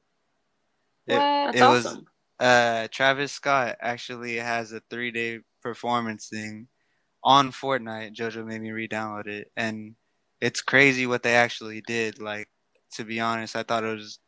It- 1.07 1.13
What? 1.15 1.19
That's 1.19 1.57
It 1.57 1.61
was- 1.63 1.85
awesome. 1.87 2.05
uh 2.39 2.87
Travis 2.89 3.33
Scott 3.33 3.75
actually 3.81 4.37
has 4.37 4.71
a 4.71 4.79
three 4.89 5.11
day 5.11 5.41
performance 5.65 6.27
thing 6.29 6.67
on 7.23 7.51
Fortnite. 7.51 8.13
Jojo 8.13 8.45
made 8.45 8.61
me 8.61 8.69
re-download 8.69 9.25
it, 9.25 9.51
and 9.57 9.95
it's 10.39 10.61
crazy 10.61 11.07
what 11.07 11.23
they 11.23 11.33
actually 11.35 11.81
did. 11.81 12.21
Like 12.21 12.47
to 12.93 13.03
be 13.03 13.19
honest, 13.19 13.55
I 13.55 13.63
thought 13.63 13.83
it 13.83 13.95
was 13.95 14.19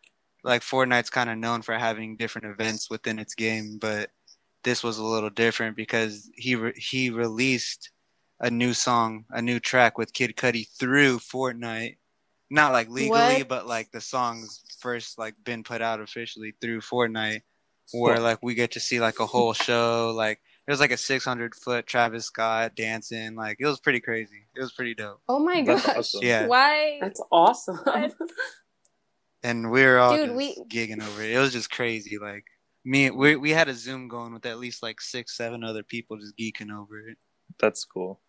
like 0.43 0.63
Fortnite's 0.63 1.11
kind 1.11 1.29
of 1.29 1.37
known 1.37 1.61
for 1.61 1.75
having 1.77 2.17
different 2.17 2.47
events 2.47 2.89
within 2.89 3.19
its 3.19 3.35
game, 3.35 3.77
but 3.79 4.09
this 4.63 4.83
was 4.83 4.97
a 4.97 5.05
little 5.05 5.29
different 5.29 5.77
because 5.77 6.27
he 6.35 6.55
re- 6.55 6.73
he 6.75 7.11
released 7.11 7.91
a 8.39 8.49
new 8.49 8.73
song, 8.73 9.25
a 9.29 9.41
new 9.41 9.59
track 9.59 9.97
with 9.99 10.13
Kid 10.13 10.35
Cudi 10.35 10.65
through 10.79 11.19
Fortnite. 11.19 11.97
Not 12.49 12.71
like 12.71 12.89
legally, 12.89 13.43
What? 13.43 13.47
but 13.47 13.67
like 13.67 13.91
the 13.91 14.01
song's 14.01 14.63
first 14.79 15.19
like 15.19 15.35
been 15.43 15.63
put 15.63 15.81
out 15.81 15.99
officially 16.01 16.55
through 16.59 16.81
Fortnite 16.81 17.41
where 17.93 18.19
like 18.19 18.39
we 18.41 18.53
get 18.55 18.71
to 18.71 18.79
see 18.79 18.99
like 18.99 19.19
a 19.19 19.25
whole 19.25 19.53
show. 19.53 20.13
Like 20.15 20.39
there's 20.67 20.79
like 20.81 20.91
a 20.91 20.97
600 20.97 21.55
foot 21.55 21.87
Travis 21.87 22.25
Scott 22.25 22.75
dancing. 22.75 23.35
Like 23.35 23.57
it 23.59 23.65
was 23.65 23.79
pretty 23.79 24.01
crazy. 24.01 24.45
It 24.55 24.59
was 24.61 24.73
pretty 24.73 24.93
dope. 24.93 25.21
Oh 25.27 25.39
my 25.39 25.63
That's 25.63 25.85
gosh. 25.85 25.95
awesome. 25.97 26.19
Yeah. 26.23 26.45
Why? 26.47 26.99
That's 27.01 27.21
awesome. 27.31 27.79
And 29.43 29.71
we 29.71 29.83
were 29.83 29.99
all 29.99 30.15
Dude, 30.15 30.27
just 30.29 30.35
we- 30.37 30.55
gigging 30.69 31.01
over 31.01 31.21
it. 31.23 31.31
It 31.31 31.39
was 31.39 31.53
just 31.53 31.71
crazy. 31.71 32.17
Like 32.17 32.43
me, 32.83 33.09
we 33.11 33.35
we 33.35 33.51
had 33.51 33.69
a 33.69 33.73
Zoom 33.73 34.07
going 34.07 34.33
with 34.33 34.45
at 34.45 34.59
least 34.59 34.81
like 34.83 34.99
six, 34.99 35.37
seven 35.37 35.63
other 35.63 35.83
people 35.83 36.17
just 36.17 36.37
geeking 36.37 36.71
over 36.71 36.99
it. 37.07 37.17
That's 37.59 37.83
cool. 37.85 38.19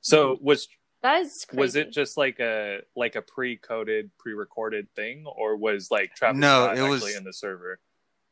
So 0.00 0.38
was 0.40 0.66
That 1.02 1.20
is 1.22 1.44
crazy. 1.48 1.60
was 1.60 1.76
it 1.76 1.92
just 1.92 2.16
like 2.16 2.40
a 2.40 2.78
like 2.96 3.16
a 3.16 3.22
pre-coded, 3.22 4.10
pre-recorded 4.18 4.88
thing, 4.96 5.24
or 5.26 5.56
was 5.56 5.90
like 5.90 6.14
Travis 6.16 6.40
No, 6.40 6.64
Scott 6.64 6.78
it 6.78 6.82
was- 6.82 7.02
actually 7.02 7.16
in 7.16 7.24
the 7.24 7.32
server? 7.32 7.78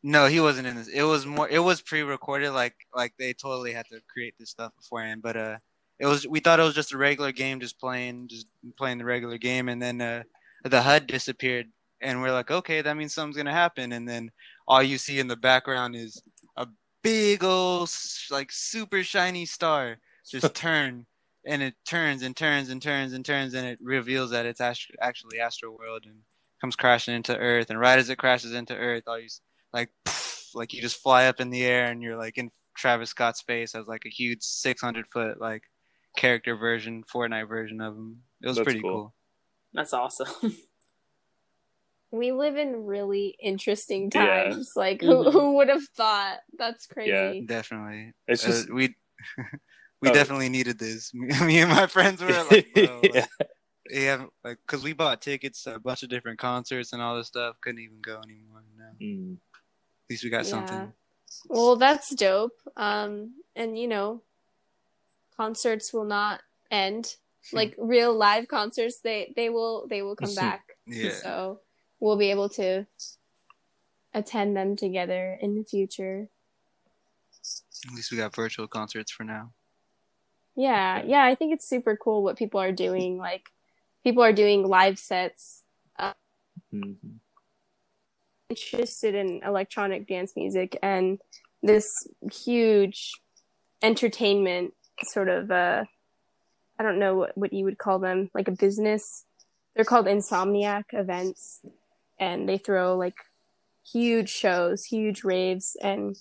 No, 0.09 0.27
he 0.27 0.39
wasn't 0.39 0.69
in 0.69 0.77
this. 0.77 0.87
It 0.87 1.03
was 1.03 1.27
more. 1.27 1.49
It 1.49 1.59
was 1.59 1.83
pre-recorded. 1.83 2.53
Like 2.53 2.77
like 2.95 3.13
they 3.19 3.33
totally 3.33 3.73
had 3.73 3.87
to 3.89 4.01
create 4.09 4.35
this 4.39 4.51
stuff 4.51 4.73
beforehand. 4.77 5.21
But 5.21 5.37
uh, 5.37 5.57
it 5.99 6.07
was. 6.07 6.29
We 6.29 6.39
thought 6.39 6.61
it 6.61 6.63
was 6.63 6.77
just 6.77 6.93
a 6.93 6.97
regular 6.97 7.33
game, 7.33 7.59
just 7.59 7.81
playing, 7.81 8.29
just 8.29 8.47
playing 8.79 8.99
the 8.99 9.05
regular 9.05 9.37
game, 9.37 9.69
and 9.69 9.83
then 9.83 10.01
uh, 10.01 10.23
the 10.63 10.81
HUD 10.81 11.09
disappeared, 11.09 11.67
and 12.01 12.23
we're 12.23 12.31
like, 12.31 12.53
okay, 12.53 12.83
that 12.83 12.97
means 12.97 13.15
something's 13.15 13.37
gonna 13.37 13.51
happen. 13.51 13.91
And 13.91 14.09
then 14.09 14.31
all 14.69 14.81
you 14.81 14.97
see 14.97 15.19
in 15.19 15.27
the 15.27 15.35
background 15.35 15.97
is 15.97 16.23
a 16.57 16.69
big 17.03 17.43
old 17.43 17.91
like 18.31 18.53
super 18.53 19.03
shiny 19.03 19.45
star 19.45 19.97
just 20.31 20.55
turn, 20.55 21.05
and 21.45 21.65
it 21.65 21.75
turns 21.85 22.23
and 22.23 22.37
turns 22.37 22.71
and 22.71 22.81
turns 22.81 23.13
and 23.13 23.25
turns, 23.25 23.55
and 23.55 23.67
it 23.67 23.81
reveals 23.83 24.31
that 24.31 24.47
it's 24.47 24.61
act- 24.61 24.87
actually 25.01 25.39
Astroworld 25.39 26.05
and 26.05 26.21
comes 26.61 26.77
crashing 26.77 27.17
into 27.17 27.37
Earth. 27.37 27.71
And 27.71 27.81
right 27.81 27.99
as 27.99 28.09
it 28.09 28.19
crashes 28.19 28.55
into 28.55 28.77
Earth, 28.77 29.03
all 29.09 29.19
you 29.19 29.27
s- 29.77 30.51
like 30.55 30.55
like 30.55 30.73
you 30.73 30.81
just 30.81 31.03
fly 31.03 31.27
up 31.27 31.41
in 31.41 31.51
the 31.51 31.65
air 31.65 31.87
and 31.87 32.03
you're 32.03 32.17
like 32.17 32.39
in 32.39 32.51
Travis 32.77 33.11
Scott's 33.11 33.43
face 33.43 33.75
as 33.75 33.87
like 33.87 34.05
a 34.07 34.11
huge 34.11 34.43
600 34.43 35.07
foot 35.13 35.41
like 35.41 35.63
character 36.17 36.57
version, 36.57 37.05
Fortnite 37.05 37.49
version 37.49 37.81
of 37.81 37.95
him. 37.95 38.23
It 38.43 38.49
was 38.49 38.57
That's 38.57 38.65
pretty 38.65 38.81
cool. 38.81 38.91
cool. 38.93 39.15
That's 39.75 39.93
awesome. 39.93 40.29
we 42.11 42.33
live 42.33 42.57
in 42.57 42.85
really 42.87 43.37
interesting 43.43 44.11
Yeah. 44.15 44.45
times. 44.45 44.73
Like 44.77 45.01
Mhm. 45.01 45.07
who 45.25 45.31
who 45.31 45.57
would 45.57 45.69
have 45.69 45.87
thought? 45.97 46.39
That's 46.59 46.87
crazy. 46.87 47.11
Yeah. 47.41 47.47
Definitely. 47.47 48.13
It's 48.27 48.45
Uh, 48.45 48.49
just 48.49 48.71
we 48.73 48.95
we 50.03 50.11
Oh. 50.11 50.13
definitely 50.13 50.49
needed 50.49 50.79
this. 50.79 51.13
Me, 51.15 51.29
me 51.45 51.61
and 51.61 51.71
my 51.71 51.87
friends 51.87 52.23
were 52.23 52.29
like, 52.51 52.73
bro, 52.75 53.01
like, 53.03 53.15
yeah. 53.15 53.27
yeah, 53.91 54.27
like 54.45 54.59
because 54.67 54.83
we 54.85 54.93
bought 54.93 55.21
tickets 55.23 55.63
to 55.65 55.75
a 55.75 55.81
bunch 55.81 56.03
of 56.03 56.09
different 56.09 56.39
concerts 56.39 56.93
and 56.93 57.03
all 57.03 57.17
this 57.17 57.27
stuff. 57.29 57.57
Couldn't 57.63 57.81
even 57.81 58.01
go 58.01 58.21
anymore. 58.25 58.63
No. 58.77 59.07
Mm. 59.07 59.37
Least 60.11 60.25
we 60.25 60.31
got 60.31 60.45
Yeah. 60.45 60.51
something. 60.51 60.93
Well, 61.49 61.77
that's 61.77 62.15
dope. 62.15 62.61
Um, 62.77 63.43
and 63.55 63.79
you 63.79 63.89
know, 63.89 64.23
concerts 65.37 65.93
will 65.93 66.05
not 66.05 66.43
end. 66.71 67.17
Like 67.53 67.75
real 67.79 68.13
live 68.13 68.49
concerts, 68.49 69.01
they 69.01 69.33
they 69.37 69.51
will 69.51 69.87
they 69.87 70.03
will 70.03 70.17
come 70.17 70.35
back. 70.35 70.77
Yeah. 70.87 71.11
So 71.23 71.61
we'll 72.01 72.17
be 72.17 72.31
able 72.31 72.49
to 72.51 72.87
attend 74.13 74.57
them 74.57 74.75
together 74.77 75.39
in 75.41 75.55
the 75.55 75.63
future. 75.63 76.29
At 77.87 77.95
least 77.95 78.11
we 78.11 78.17
got 78.17 78.35
virtual 78.35 78.67
concerts 78.67 79.13
for 79.13 79.23
now. 79.23 79.53
Yeah, 80.57 81.03
yeah, 81.05 81.23
I 81.25 81.35
think 81.37 81.53
it's 81.53 81.69
super 81.69 81.97
cool 81.97 82.25
what 82.25 82.37
people 82.37 82.61
are 82.61 82.73
doing. 82.73 83.19
Like 83.19 83.51
people 84.03 84.25
are 84.25 84.33
doing 84.33 84.67
live 84.67 84.99
sets. 84.99 85.63
Mhm. 86.73 87.21
Interested 88.49 89.15
in 89.17 89.41
electronic 89.45 90.07
dance 90.07 90.33
music 90.37 90.79
and 90.81 91.19
this 91.65 91.91
huge 92.33 93.11
entertainment 93.83 94.73
sort 95.03 95.29
of 95.29 95.51
uh 95.51 95.85
I 96.79 96.83
don't 96.83 96.99
know 96.99 97.17
what, 97.17 97.37
what 97.37 97.53
you 97.53 97.65
would 97.65 97.79
call 97.79 97.99
them, 97.99 98.31
like 98.35 98.49
a 98.49 98.53
business. 98.53 99.25
They're 99.75 99.85
called 99.85 100.07
Insomniac 100.07 100.85
events 100.93 101.61
and 102.21 102.49
they 102.49 102.59
throw 102.59 102.97
like 102.97 103.17
huge 103.91 104.29
shows, 104.29 104.85
huge 104.85 105.25
raves 105.25 105.77
and 105.83 106.17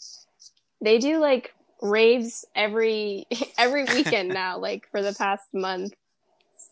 they 0.81 0.97
do 0.97 1.19
like 1.19 1.53
raves 1.81 2.45
every 2.55 3.27
every 3.57 3.83
weekend 3.83 4.29
now 4.33 4.57
like 4.57 4.87
for 4.89 5.01
the 5.01 5.13
past 5.13 5.53
month. 5.53 5.93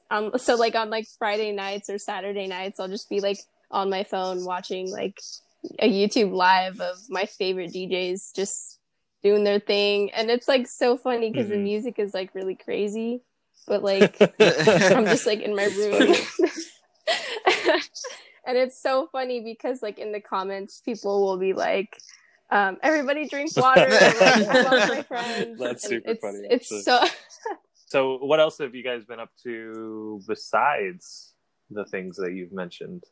Um 0.09 0.31
so 0.37 0.55
like 0.55 0.75
on 0.75 0.89
like 0.89 1.05
Friday 1.19 1.51
nights 1.51 1.89
or 1.91 1.99
Saturday 1.99 2.47
nights 2.47 2.79
I'll 2.79 2.87
just 2.87 3.09
be 3.09 3.19
like 3.19 3.37
on 3.69 3.89
my 3.89 4.03
phone 4.03 4.45
watching 4.45 4.89
like 4.91 5.19
a 5.80 5.89
YouTube 5.91 6.34
live 6.34 6.80
of 6.82 6.97
my 7.10 7.26
favorite 7.26 7.71
DJs 7.71 8.36
just 8.36 8.80
doing 9.23 9.43
their 9.43 9.60
thing 9.60 10.12
and 10.12 10.30
it's 10.30 10.47
like 10.47 10.67
so 10.67 10.97
funny 10.97 11.32
because 11.32 11.49
the 11.49 11.56
Mhm. 11.56 11.63
music 11.63 11.99
is 11.99 12.13
like 12.13 12.36
really 12.36 12.56
crazy 12.56 13.21
but 13.67 13.82
like 13.84 14.19
I'm 14.39 15.08
just 15.08 15.26
like 15.26 15.39
in 15.39 15.56
my 15.56 15.63
room. 15.65 16.15
and 18.45 18.58
it's 18.58 18.82
so 18.82 19.08
funny 19.12 19.39
because 19.41 19.82
like 19.82 19.99
in 19.99 20.12
the 20.12 20.19
comments 20.19 20.82
people 20.84 21.26
will 21.26 21.38
be 21.38 21.54
like 21.54 21.97
um, 22.52 22.78
everybody 22.84 23.28
drink 23.28 23.52
water 23.58 23.89
like, 23.89 24.36
love 24.63 24.89
my 24.89 25.04
friends. 25.04 25.60
That's 25.60 25.84
And 25.84 25.89
super 25.91 26.12
it's, 26.12 26.21
funny, 26.21 26.47
It's 26.49 26.65
actually. 26.65 26.84
so 26.84 26.99
So, 27.88 28.17
what 28.17 28.39
else 28.39 28.58
have 28.58 28.76
you 28.76 28.84
guys 28.84 29.06
been 29.06 29.19
up 29.19 29.30
to 29.43 30.21
besides 30.28 31.34
the 31.69 31.86
things 31.86 32.17
that 32.17 32.34
you've 32.34 32.52
mentioned? 32.52 33.04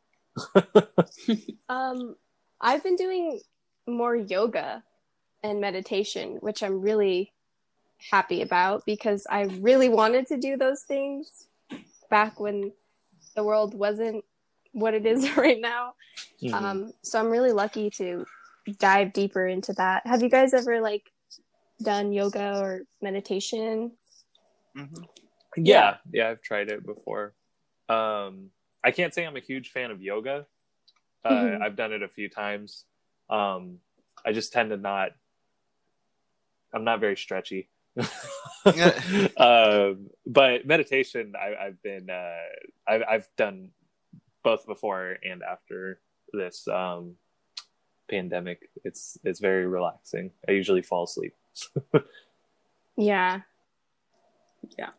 um 1.70 2.16
I've 2.62 2.84
been 2.84 2.96
doing 2.96 3.42
more 3.88 4.16
yoga 4.16 4.84
and 5.44 5.60
meditation, 5.60 6.38
which 6.42 6.62
I'm 6.62 6.82
really 6.82 7.34
happy 8.12 8.42
about 8.42 8.86
because 8.86 9.26
I 9.30 9.44
really 9.44 9.90
wanted 9.90 10.28
to 10.28 10.38
do 10.38 10.58
those 10.58 10.84
things 10.84 11.48
back 12.10 12.40
when 12.40 12.72
the 13.36 13.44
world 13.44 13.74
wasn't 13.74 14.24
what 14.72 14.94
it 14.94 15.06
is 15.06 15.36
right 15.38 15.60
now. 15.60 15.96
Mhm. 16.42 16.54
Um, 16.54 16.94
so 17.02 17.20
I'm 17.20 17.30
really 17.30 17.52
lucky 17.52 17.90
to 17.92 18.26
dive 18.80 19.14
deeper 19.14 19.48
into 19.48 19.74
that. 19.74 20.06
Have 20.06 20.22
you 20.22 20.30
guys 20.30 20.54
ever 20.54 20.82
like 20.82 21.12
done 21.82 22.14
yoga 22.14 22.60
or 22.60 22.82
meditation? 23.02 23.94
Mhm. 24.76 25.06
yeah, 25.58 25.98
yeah, 26.12 26.30
I've 26.30 26.42
tried 26.42 26.70
it 26.70 26.86
before. 26.86 27.34
Um, 27.90 28.52
I 28.84 28.92
can't 28.92 29.14
say 29.14 29.26
I'm 29.26 29.36
a 29.36 29.42
huge 29.42 29.72
fan 29.72 29.92
of 29.92 30.02
yoga. 30.02 30.46
Uh, 31.24 31.30
Mhm. 31.30 31.62
I've 31.62 31.76
done 31.76 31.94
it 31.94 32.02
a 32.04 32.08
few 32.08 32.30
times. 32.30 32.86
Um, 33.30 33.80
I 34.26 34.32
just 34.34 34.52
tend 34.54 34.70
to 34.72 34.78
not. 34.78 35.12
I'm 36.74 36.84
not 36.84 37.00
very 37.00 37.18
stretchy. 37.18 37.70
um, 39.38 40.10
but 40.26 40.66
meditation, 40.66 41.34
I, 41.36 41.66
I've 41.66 41.82
been, 41.84 42.10
uh, 42.10 42.38
I've, 42.88 43.04
I've 43.10 43.30
done 43.36 43.70
both 44.44 44.66
before 44.66 45.18
and 45.24 45.44
after 45.44 46.00
this 46.34 46.68
um, 46.68 47.16
pandemic. 48.10 48.70
It's 48.86 49.18
it's 49.24 49.40
very 49.40 49.68
relaxing. 49.68 50.32
I 50.48 50.52
usually 50.54 50.82
fall 50.82 51.04
asleep. 51.04 51.36
Yeah. 52.98 53.42
Yeah. 54.78 54.90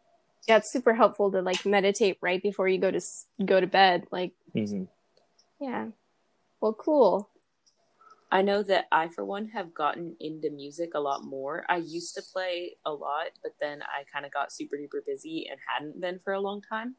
Yeah, 0.49 0.57
it's 0.57 0.73
super 0.73 0.95
helpful 0.95 1.31
to 1.31 1.41
like 1.43 1.65
meditate 1.67 2.19
right 2.21 2.43
before 2.43 2.67
you 2.67 2.79
go 2.79 2.91
to 2.91 3.01
go 3.45 3.61
to 3.61 3.67
bed. 3.67 4.07
Like, 4.11 4.33
Mm-hmm. 4.57 4.85
yeah. 5.61 5.89
Well, 6.63 6.73
cool. 6.73 7.29
I 8.31 8.41
know 8.41 8.63
that 8.63 8.87
I, 8.93 9.09
for 9.09 9.25
one, 9.25 9.49
have 9.49 9.75
gotten 9.75 10.17
into 10.21 10.49
music 10.49 10.93
a 10.95 11.01
lot 11.01 11.25
more. 11.25 11.67
I 11.69 11.79
used 11.79 12.15
to 12.15 12.23
play 12.23 12.77
a 12.87 12.93
lot, 12.93 13.33
but 13.43 13.57
then 13.61 13.83
I 13.83 14.05
kind 14.11 14.25
of 14.25 14.33
got 14.33 14.53
super 14.53 14.77
duper 14.77 15.05
busy 15.05 15.49
and 15.51 15.59
hadn't 15.67 16.01
been 16.01 16.21
for 16.21 16.33
a 16.33 16.41
long 16.41 16.63
time. 16.63 16.95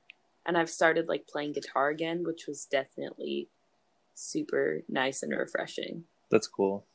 And 0.46 0.58
I've 0.58 0.70
started 0.70 1.08
like 1.08 1.28
playing 1.28 1.54
guitar 1.54 1.88
again, 1.88 2.26
which 2.26 2.46
was 2.46 2.66
definitely 2.66 3.48
super 4.14 4.82
nice 4.90 5.24
and 5.24 5.32
refreshing. 5.32 6.04
That's 6.30 6.48
cool. 6.48 6.86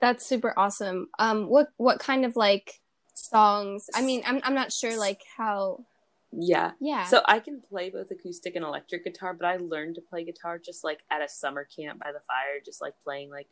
That's 0.00 0.24
super 0.24 0.54
awesome. 0.56 1.08
Um, 1.18 1.48
what 1.48 1.70
what 1.78 1.98
kind 1.98 2.24
of 2.24 2.36
like 2.36 2.80
songs? 3.14 3.90
I 3.92 4.02
mean, 4.02 4.22
I'm 4.24 4.40
I'm 4.44 4.54
not 4.54 4.72
sure 4.72 4.96
like 4.96 5.22
how 5.36 5.84
Yeah. 6.32 6.72
Yeah. 6.80 7.04
So 7.04 7.22
I 7.24 7.38
can 7.38 7.60
play 7.60 7.90
both 7.90 8.10
acoustic 8.10 8.54
and 8.54 8.64
electric 8.64 9.04
guitar, 9.04 9.34
but 9.34 9.46
I 9.46 9.56
learned 9.56 9.94
to 9.96 10.00
play 10.00 10.24
guitar 10.24 10.58
just 10.58 10.84
like 10.84 11.00
at 11.10 11.22
a 11.22 11.28
summer 11.28 11.64
camp 11.64 12.00
by 12.00 12.12
the 12.12 12.20
fire, 12.20 12.60
just 12.64 12.82
like 12.82 12.94
playing 13.02 13.30
like 13.30 13.48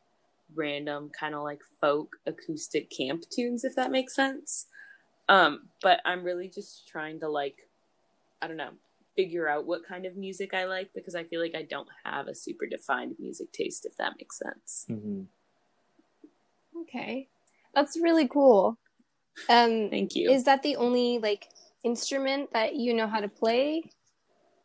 random 0.55 1.11
kind 1.19 1.35
of 1.35 1.43
like 1.43 1.61
folk 1.81 2.17
acoustic 2.27 2.91
camp 2.91 3.25
tunes, 3.31 3.65
if 3.65 3.75
that 3.77 3.91
makes 3.91 4.15
sense. 4.15 4.67
Um, 5.29 5.69
but 5.83 6.01
I'm 6.05 6.23
really 6.23 6.49
just 6.49 6.87
trying 6.87 7.21
to 7.21 7.29
like, 7.29 7.69
I 8.41 8.47
don't 8.47 8.57
know, 8.57 8.73
figure 9.17 9.49
out 9.49 9.67
what 9.67 9.87
kind 9.87 10.05
of 10.05 10.17
music 10.17 10.53
I 10.53 10.67
like 10.67 10.93
because 10.95 11.15
I 11.15 11.25
feel 11.25 11.41
like 11.41 11.55
I 11.55 11.63
don't 11.63 11.89
have 12.05 12.29
a 12.29 12.35
super 12.35 12.67
defined 12.67 13.17
music 13.19 13.51
taste, 13.53 13.87
if 13.87 13.97
that 13.97 14.13
makes 14.19 14.39
sense. 14.39 14.87
Mm-hmm. 14.91 15.23
okay. 16.83 17.29
That's 17.75 17.97
really 17.97 18.29
cool. 18.29 18.79
Um 19.49 19.89
Thank 19.91 20.15
you. 20.15 20.31
is 20.31 20.45
that 20.45 20.63
the 20.63 20.77
only 20.77 21.19
like 21.19 21.49
instrument 21.85 22.53
that 22.53 22.77
you 22.77 22.95
know 22.95 23.07
how 23.07 23.21
to 23.21 23.29
play? 23.29 23.91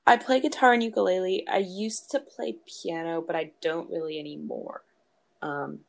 I 0.07 0.17
play 0.17 0.39
guitar 0.39 0.73
and 0.73 0.83
ukulele. 0.83 1.47
I 1.47 1.57
used 1.57 2.09
to 2.11 2.19
play 2.19 2.55
piano, 2.65 3.23
but 3.25 3.35
I 3.35 3.51
don't 3.61 3.89
really 3.89 4.19
anymore. 4.19 4.81
Um, 5.41 5.79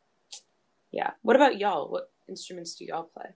yeah. 0.91 1.13
What 1.23 1.37
about 1.37 1.59
y'all? 1.59 1.89
What 1.89 2.11
instruments 2.29 2.75
do 2.75 2.85
y'all 2.85 3.05
play? 3.05 3.31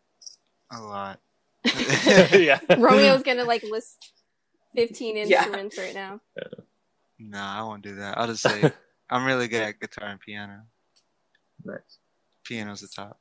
A 0.71 0.81
lot. 0.81 1.21
yeah. 1.65 2.61
Romeo's 2.79 3.23
gonna 3.23 3.45
like 3.45 3.63
list 3.63 4.13
15 4.75 5.17
Yeah. 5.17 5.23
instruments 5.23 5.79
right 5.79 5.95
now. 5.95 6.21
No, 7.19 7.41
I 7.41 7.63
won't 7.63 7.83
do 7.83 7.97
that. 7.97 8.19
I'll 8.19 8.27
just 8.27 8.43
say 8.43 8.71
I'm 9.11 9.25
really 9.25 9.49
good 9.49 9.63
at 9.63 9.81
guitar 9.81 10.09
and 10.09 10.21
piano. 10.21 10.61
Nice. 11.65 11.99
Piano's 12.45 12.83
the 12.83 12.89
top. 12.89 13.19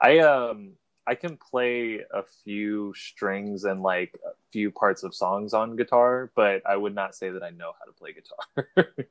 I 0.00 0.18
um 0.20 0.72
I 1.08 1.14
can 1.14 1.38
play 1.38 2.00
a 2.12 2.22
few 2.44 2.92
strings 2.94 3.64
and 3.64 3.82
like 3.82 4.18
a 4.26 4.32
few 4.52 4.70
parts 4.70 5.02
of 5.02 5.14
songs 5.14 5.54
on 5.54 5.74
guitar, 5.74 6.30
but 6.36 6.60
I 6.66 6.76
would 6.76 6.94
not 6.94 7.14
say 7.14 7.30
that 7.30 7.42
I 7.42 7.48
know 7.48 7.72
how 7.78 7.86
to 7.86 7.92
play 7.92 8.12
guitar. 8.12 8.94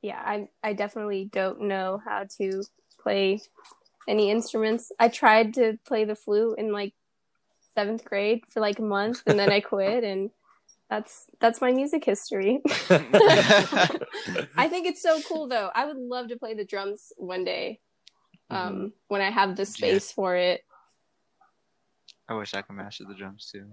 Yeah, 0.00 0.22
I 0.24 0.48
I 0.62 0.74
definitely 0.74 1.24
don't 1.24 1.62
know 1.62 2.00
how 2.04 2.26
to 2.38 2.62
play 3.00 3.40
any 4.06 4.30
instruments. 4.30 4.92
I 5.00 5.08
tried 5.08 5.54
to 5.54 5.76
play 5.86 6.04
the 6.04 6.14
flute 6.14 6.56
in 6.58 6.72
like 6.72 6.94
seventh 7.74 8.04
grade 8.04 8.44
for 8.48 8.60
like 8.60 8.78
a 8.78 8.82
month, 8.82 9.22
and 9.26 9.38
then 9.38 9.50
I 9.50 9.58
quit, 9.72 10.04
and 10.04 10.30
that's 10.88 11.26
that's 11.40 11.60
my 11.60 11.72
music 11.72 12.04
history. 12.04 12.60
I 12.90 14.68
think 14.68 14.86
it's 14.86 15.02
so 15.02 15.20
cool 15.22 15.48
though. 15.48 15.70
I 15.74 15.86
would 15.86 15.98
love 15.98 16.28
to 16.28 16.36
play 16.36 16.54
the 16.54 16.64
drums 16.64 17.12
one 17.16 17.44
day. 17.44 17.80
Um, 18.50 18.92
when 19.08 19.20
I 19.20 19.30
have 19.30 19.56
the 19.56 19.66
space 19.66 20.12
for 20.12 20.36
it. 20.36 20.62
I 22.28 22.34
wish 22.34 22.54
I 22.54 22.62
could 22.62 22.76
master 22.76 23.04
the 23.04 23.14
drums 23.14 23.48
too. 23.52 23.66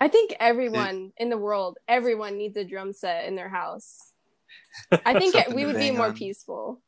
I 0.00 0.08
think 0.08 0.34
everyone 0.38 1.12
in 1.16 1.30
the 1.30 1.38
world, 1.38 1.78
everyone 1.88 2.36
needs 2.36 2.56
a 2.56 2.64
drum 2.64 2.92
set 2.92 3.26
in 3.26 3.34
their 3.34 3.48
house. 3.48 4.12
I 5.04 5.18
think 5.18 5.34
it, 5.34 5.54
we 5.54 5.64
would 5.66 5.76
be 5.76 5.90
more 5.90 6.06
on. 6.06 6.14
peaceful. 6.14 6.82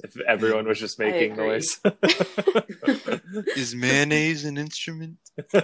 if 0.00 0.18
everyone 0.26 0.66
was 0.66 0.78
just 0.78 0.98
making 0.98 1.36
noise. 1.36 1.80
Is 3.56 3.74
mayonnaise 3.74 4.44
an 4.44 4.58
instrument? 4.58 5.16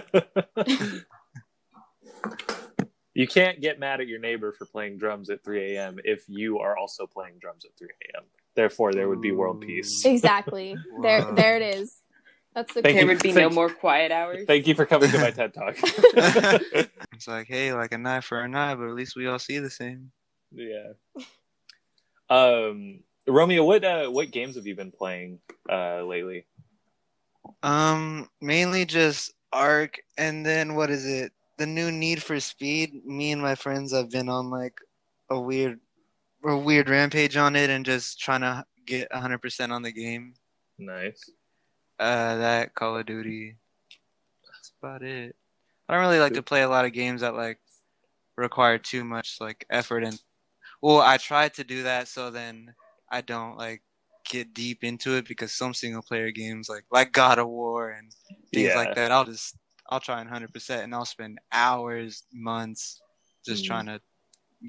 you 3.13 3.27
can't 3.27 3.61
get 3.61 3.79
mad 3.79 4.01
at 4.01 4.07
your 4.07 4.19
neighbor 4.19 4.51
for 4.51 4.65
playing 4.65 4.97
drums 4.97 5.29
at 5.29 5.43
3 5.43 5.75
a.m. 5.75 5.99
if 6.03 6.23
you 6.27 6.57
are 6.59 6.75
also 6.75 7.05
playing 7.05 7.35
drums 7.39 7.65
at 7.65 7.77
3 7.77 7.87
a.m. 7.87 8.23
Therefore, 8.55 8.93
there 8.93 9.09
would 9.09 9.21
be 9.21 9.31
world 9.31 9.61
peace. 9.61 10.05
Exactly. 10.05 10.75
there 11.01 11.31
there 11.33 11.55
it 11.57 11.75
is. 11.75 11.95
That's 12.55 12.71
okay. 12.71 12.81
Thank 12.81 12.95
there 12.95 13.01
you. 13.03 13.07
would 13.07 13.23
be 13.23 13.31
Thank- 13.31 13.49
no 13.51 13.55
more 13.55 13.69
quiet 13.69 14.11
hours. 14.11 14.45
Thank 14.45 14.67
you 14.67 14.75
for 14.75 14.85
coming 14.85 15.09
to 15.11 15.17
my 15.19 15.31
TED 15.37 15.53
Talk. 15.53 15.77
It's 17.13 17.27
like, 17.27 17.47
hey, 17.47 17.73
like 17.73 17.91
an 17.93 18.05
eye 18.05 18.21
for 18.21 18.41
an 18.41 18.55
eye, 18.55 18.75
but 18.75 18.85
at 18.87 18.95
least 18.95 19.15
we 19.15 19.27
all 19.27 19.39
see 19.39 19.59
the 19.59 19.69
same. 19.69 20.11
yeah. 20.51 20.93
Um, 22.29 22.99
Romeo, 23.27 23.63
what 23.63 23.83
uh, 23.83 24.07
what 24.07 24.31
games 24.31 24.55
have 24.55 24.65
you 24.67 24.75
been 24.75 24.91
playing 24.91 25.39
uh, 25.71 26.01
lately? 26.03 26.45
Um, 27.61 28.29
mainly 28.41 28.85
just 28.85 29.33
Ark, 29.51 29.99
and 30.17 30.45
then 30.45 30.75
what 30.75 30.89
is 30.89 31.05
it? 31.05 31.31
The 31.57 31.65
new 31.67 31.91
Need 31.91 32.21
for 32.23 32.39
Speed. 32.39 33.05
Me 33.05 33.31
and 33.31 33.41
my 33.41 33.55
friends 33.55 33.93
have 33.93 34.09
been 34.09 34.27
on 34.29 34.49
like 34.49 34.73
a 35.29 35.39
weird, 35.39 35.79
a 36.43 36.57
weird 36.57 36.89
rampage 36.89 37.37
on 37.37 37.55
it, 37.55 37.69
and 37.69 37.85
just 37.85 38.19
trying 38.19 38.41
to 38.41 38.65
get 38.85 39.09
100% 39.11 39.69
on 39.71 39.81
the 39.81 39.91
game. 39.91 40.33
Nice. 40.79 41.29
Uh, 41.99 42.35
that 42.37 42.73
Call 42.75 42.97
of 42.97 43.05
Duty. 43.05 43.55
That's 44.45 44.73
about 44.81 45.03
it. 45.03 45.35
I 45.87 45.93
don't 45.93 46.01
really 46.03 46.19
like 46.19 46.33
to 46.33 46.41
play 46.43 46.61
a 46.63 46.69
lot 46.69 46.85
of 46.85 46.93
games 46.93 47.21
that 47.21 47.35
like 47.35 47.59
require 48.37 48.77
too 48.77 49.03
much 49.03 49.37
like 49.39 49.65
effort 49.69 50.03
and. 50.03 50.19
Well, 50.81 50.99
I 51.01 51.17
try 51.17 51.49
to 51.49 51.63
do 51.63 51.83
that, 51.83 52.07
so 52.09 52.29
then 52.29 52.73
I 53.09 53.21
don't 53.21 53.57
like 53.57 53.83
get 54.29 54.53
deep 54.53 54.83
into 54.83 55.15
it 55.15 55.27
because 55.27 55.53
some 55.53 55.73
single 55.73 56.01
player 56.01 56.31
games 56.31 56.69
like 56.69 56.85
like 56.91 57.11
God 57.11 57.39
of 57.39 57.47
War 57.47 57.91
and 57.91 58.11
things 58.53 58.69
Yeah. 58.69 58.77
like 58.77 58.95
that, 58.95 59.11
I'll 59.11 59.25
just 59.25 59.55
I'll 59.89 59.99
try 59.99 60.19
and 60.21 60.29
hundred 60.29 60.53
percent 60.53 60.83
and 60.83 60.93
I'll 60.93 61.05
spend 61.05 61.39
hours, 61.51 62.23
months 62.33 63.01
just 63.45 63.63
Mhm. 63.63 63.67
trying 63.67 63.85
to 63.87 64.01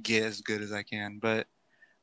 get 0.02 0.24
as 0.24 0.40
good 0.40 0.62
as 0.62 0.72
I 0.72 0.82
can. 0.82 1.18
But 1.20 1.46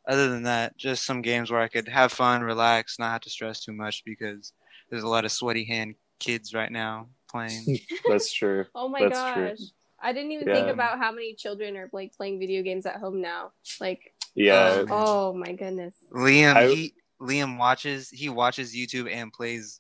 other 0.08 0.30
than 0.30 0.44
that, 0.44 0.78
just 0.78 1.06
some 1.06 1.22
games 1.22 1.52
where 1.52 1.62
I 1.62 1.68
could 1.68 1.88
have 1.88 2.12
fun, 2.12 2.42
relax, 2.42 3.00
not 3.00 3.12
have 3.12 3.22
to 3.22 3.30
stress 3.30 3.64
too 3.64 3.74
much 3.74 4.04
because 4.06 4.54
there's 4.92 5.04
a 5.04 5.08
lot 5.08 5.26
of 5.26 5.32
sweaty 5.32 5.64
hand 5.66 5.96
kids 6.20 6.54
right 6.54 6.72
now 6.72 7.08
playing. 7.30 7.80
That's 8.08 8.32
true. 8.32 8.66
Oh 8.76 8.88
my 8.88 9.00
That's 9.02 9.18
gosh. 9.18 9.58
true. 9.58 9.66
I 10.04 10.14
didn't 10.14 10.32
even 10.32 10.48
think 10.54 10.68
about 10.68 10.98
how 11.00 11.12
many 11.12 11.34
children 11.36 11.78
are 11.78 11.90
like 11.94 12.16
playing 12.16 12.40
video 12.40 12.62
games 12.64 12.86
at 12.86 12.98
home 12.98 13.22
now. 13.22 13.52
Like, 13.80 14.14
Yeah. 14.36 14.82
Um, 14.82 14.88
oh 14.92 15.34
my 15.34 15.54
goodness. 15.54 15.96
Liam 16.12 16.56
I- 16.56 16.68
he 16.68 16.94
Liam 17.20 17.58
watches 17.58 18.10
he 18.10 18.30
watches 18.30 18.76
YouTube 18.76 19.12
and 19.12 19.32
plays 19.32 19.80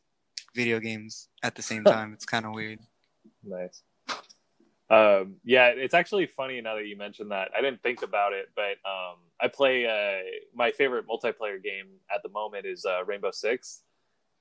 video 0.55 0.79
games 0.79 1.27
at 1.43 1.55
the 1.55 1.61
same 1.61 1.83
time. 1.95 2.13
It's 2.13 2.25
kind 2.25 2.45
of 2.45 2.53
weird. 2.53 2.79
Nice. 3.43 3.81
Um, 4.89 5.35
yeah, 5.45 5.67
it's 5.69 5.93
actually 5.93 6.27
funny 6.27 6.59
now 6.59 6.75
that 6.75 6.85
you 6.85 6.97
mentioned 6.97 7.31
that. 7.31 7.49
I 7.57 7.61
didn't 7.61 7.81
think 7.81 8.01
about 8.03 8.33
it, 8.33 8.49
but 8.55 8.75
um, 8.87 9.15
I 9.39 9.47
play 9.47 9.85
uh, 9.87 10.21
my 10.53 10.71
favorite 10.71 11.05
multiplayer 11.07 11.63
game 11.63 11.87
at 12.13 12.21
the 12.23 12.29
moment 12.29 12.65
is 12.65 12.83
uh, 12.85 13.03
Rainbow 13.05 13.31
Six, 13.31 13.83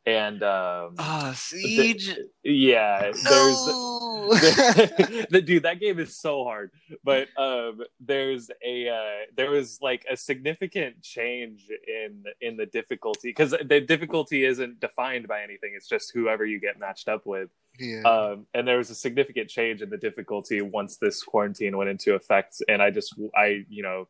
and 0.06 0.42
um, 0.42 0.94
Ah, 0.98 1.32
Siege. 1.36 2.16
yeah, 2.42 3.02
there's 3.02 3.66
No. 3.66 4.00
the 4.30 5.42
dude 5.44 5.64
that 5.64 5.80
game 5.80 5.98
is 5.98 6.16
so 6.16 6.44
hard 6.44 6.70
but 7.02 7.26
um 7.36 7.80
there's 7.98 8.50
a 8.64 8.88
uh 8.88 9.24
there 9.36 9.50
was 9.50 9.78
like 9.82 10.04
a 10.10 10.16
significant 10.16 11.02
change 11.02 11.66
in 11.88 12.22
in 12.40 12.56
the 12.56 12.66
difficulty 12.66 13.30
because 13.30 13.50
the 13.50 13.80
difficulty 13.80 14.44
isn't 14.44 14.78
defined 14.78 15.26
by 15.26 15.42
anything 15.42 15.72
it's 15.74 15.88
just 15.88 16.12
whoever 16.14 16.44
you 16.44 16.60
get 16.60 16.78
matched 16.78 17.08
up 17.08 17.26
with 17.26 17.50
yeah. 17.78 18.02
um 18.02 18.46
and 18.54 18.68
there 18.68 18.78
was 18.78 18.90
a 18.90 18.94
significant 18.94 19.48
change 19.48 19.82
in 19.82 19.90
the 19.90 19.96
difficulty 19.96 20.60
once 20.62 20.96
this 20.96 21.22
quarantine 21.22 21.76
went 21.76 21.90
into 21.90 22.14
effect 22.14 22.62
and 22.68 22.80
i 22.80 22.90
just 22.90 23.14
i 23.36 23.64
you 23.68 23.82
know 23.82 24.06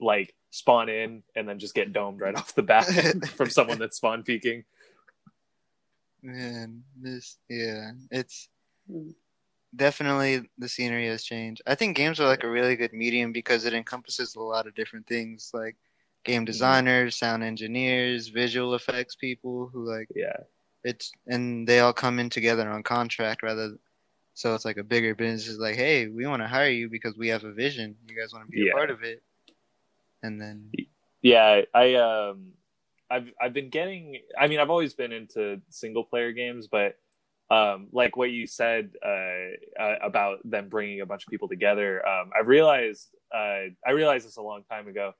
like 0.00 0.34
spawn 0.50 0.88
in 0.88 1.22
and 1.36 1.48
then 1.48 1.58
just 1.58 1.74
get 1.74 1.92
domed 1.92 2.20
right 2.20 2.36
off 2.36 2.54
the 2.54 2.62
bat 2.62 2.86
from 3.36 3.50
someone 3.50 3.78
that's 3.78 3.96
spawn 3.96 4.22
peeking 4.22 4.64
Man, 6.22 6.84
this 6.96 7.38
yeah, 7.48 7.92
it's 8.10 8.48
Mm. 8.90 9.14
definitely 9.76 10.48
the 10.56 10.68
scenery 10.68 11.06
has 11.08 11.22
changed. 11.22 11.60
I 11.66 11.74
think 11.74 11.96
games 11.96 12.20
are 12.20 12.26
like 12.26 12.42
a 12.42 12.50
really 12.50 12.74
good 12.76 12.92
medium 12.94 13.32
because 13.32 13.64
it 13.66 13.74
encompasses 13.74 14.34
a 14.34 14.40
lot 14.40 14.66
of 14.66 14.74
different 14.74 15.06
things, 15.06 15.50
like 15.52 15.76
game 16.24 16.44
designers, 16.44 17.16
sound 17.16 17.42
engineers, 17.44 18.28
visual 18.28 18.74
effects 18.74 19.14
people 19.16 19.68
who 19.72 19.84
like 19.84 20.08
yeah 20.14 20.36
it's 20.84 21.12
and 21.26 21.68
they 21.68 21.80
all 21.80 21.92
come 21.92 22.18
in 22.18 22.30
together 22.30 22.68
on 22.68 22.82
contract 22.82 23.42
rather. 23.42 23.76
So 24.34 24.54
it's 24.54 24.64
like 24.64 24.76
a 24.78 24.84
bigger 24.84 25.14
business 25.14 25.48
is 25.48 25.58
like, 25.58 25.74
hey, 25.76 26.06
we 26.08 26.26
want 26.26 26.42
to 26.42 26.48
hire 26.48 26.70
you 26.70 26.88
because 26.88 27.16
we 27.18 27.28
have 27.28 27.44
a 27.44 27.52
vision. 27.52 27.96
You 28.08 28.16
guys 28.16 28.32
want 28.32 28.46
to 28.46 28.50
be 28.52 28.62
Yeah. 28.62 28.72
a 28.72 28.76
part 28.76 28.90
of 28.90 29.02
it, 29.02 29.22
and 30.22 30.40
then 30.40 30.70
Yeah, 31.22 31.62
I 31.74 31.94
um 31.94 32.52
I've 33.10 33.30
I've 33.40 33.52
been 33.52 33.70
getting 33.70 34.20
I 34.38 34.48
mean 34.48 34.60
I've 34.60 34.70
always 34.70 34.94
been 34.94 35.12
into 35.12 35.60
single 35.70 36.04
player 36.04 36.32
games 36.32 36.68
but 36.68 36.96
um 37.50 37.88
like 37.92 38.16
what 38.16 38.30
you 38.30 38.46
said 38.46 38.90
uh, 39.04 39.82
uh 39.82 39.96
about 40.02 40.38
them 40.44 40.68
bringing 40.68 41.00
a 41.00 41.06
bunch 41.06 41.24
of 41.24 41.30
people 41.30 41.48
together 41.48 42.06
um 42.06 42.30
I 42.36 42.40
realized 42.44 43.08
uh 43.34 43.72
I 43.86 43.90
realized 43.92 44.26
this 44.26 44.36
a 44.36 44.42
long 44.42 44.64
time 44.70 44.88
ago 44.88 45.12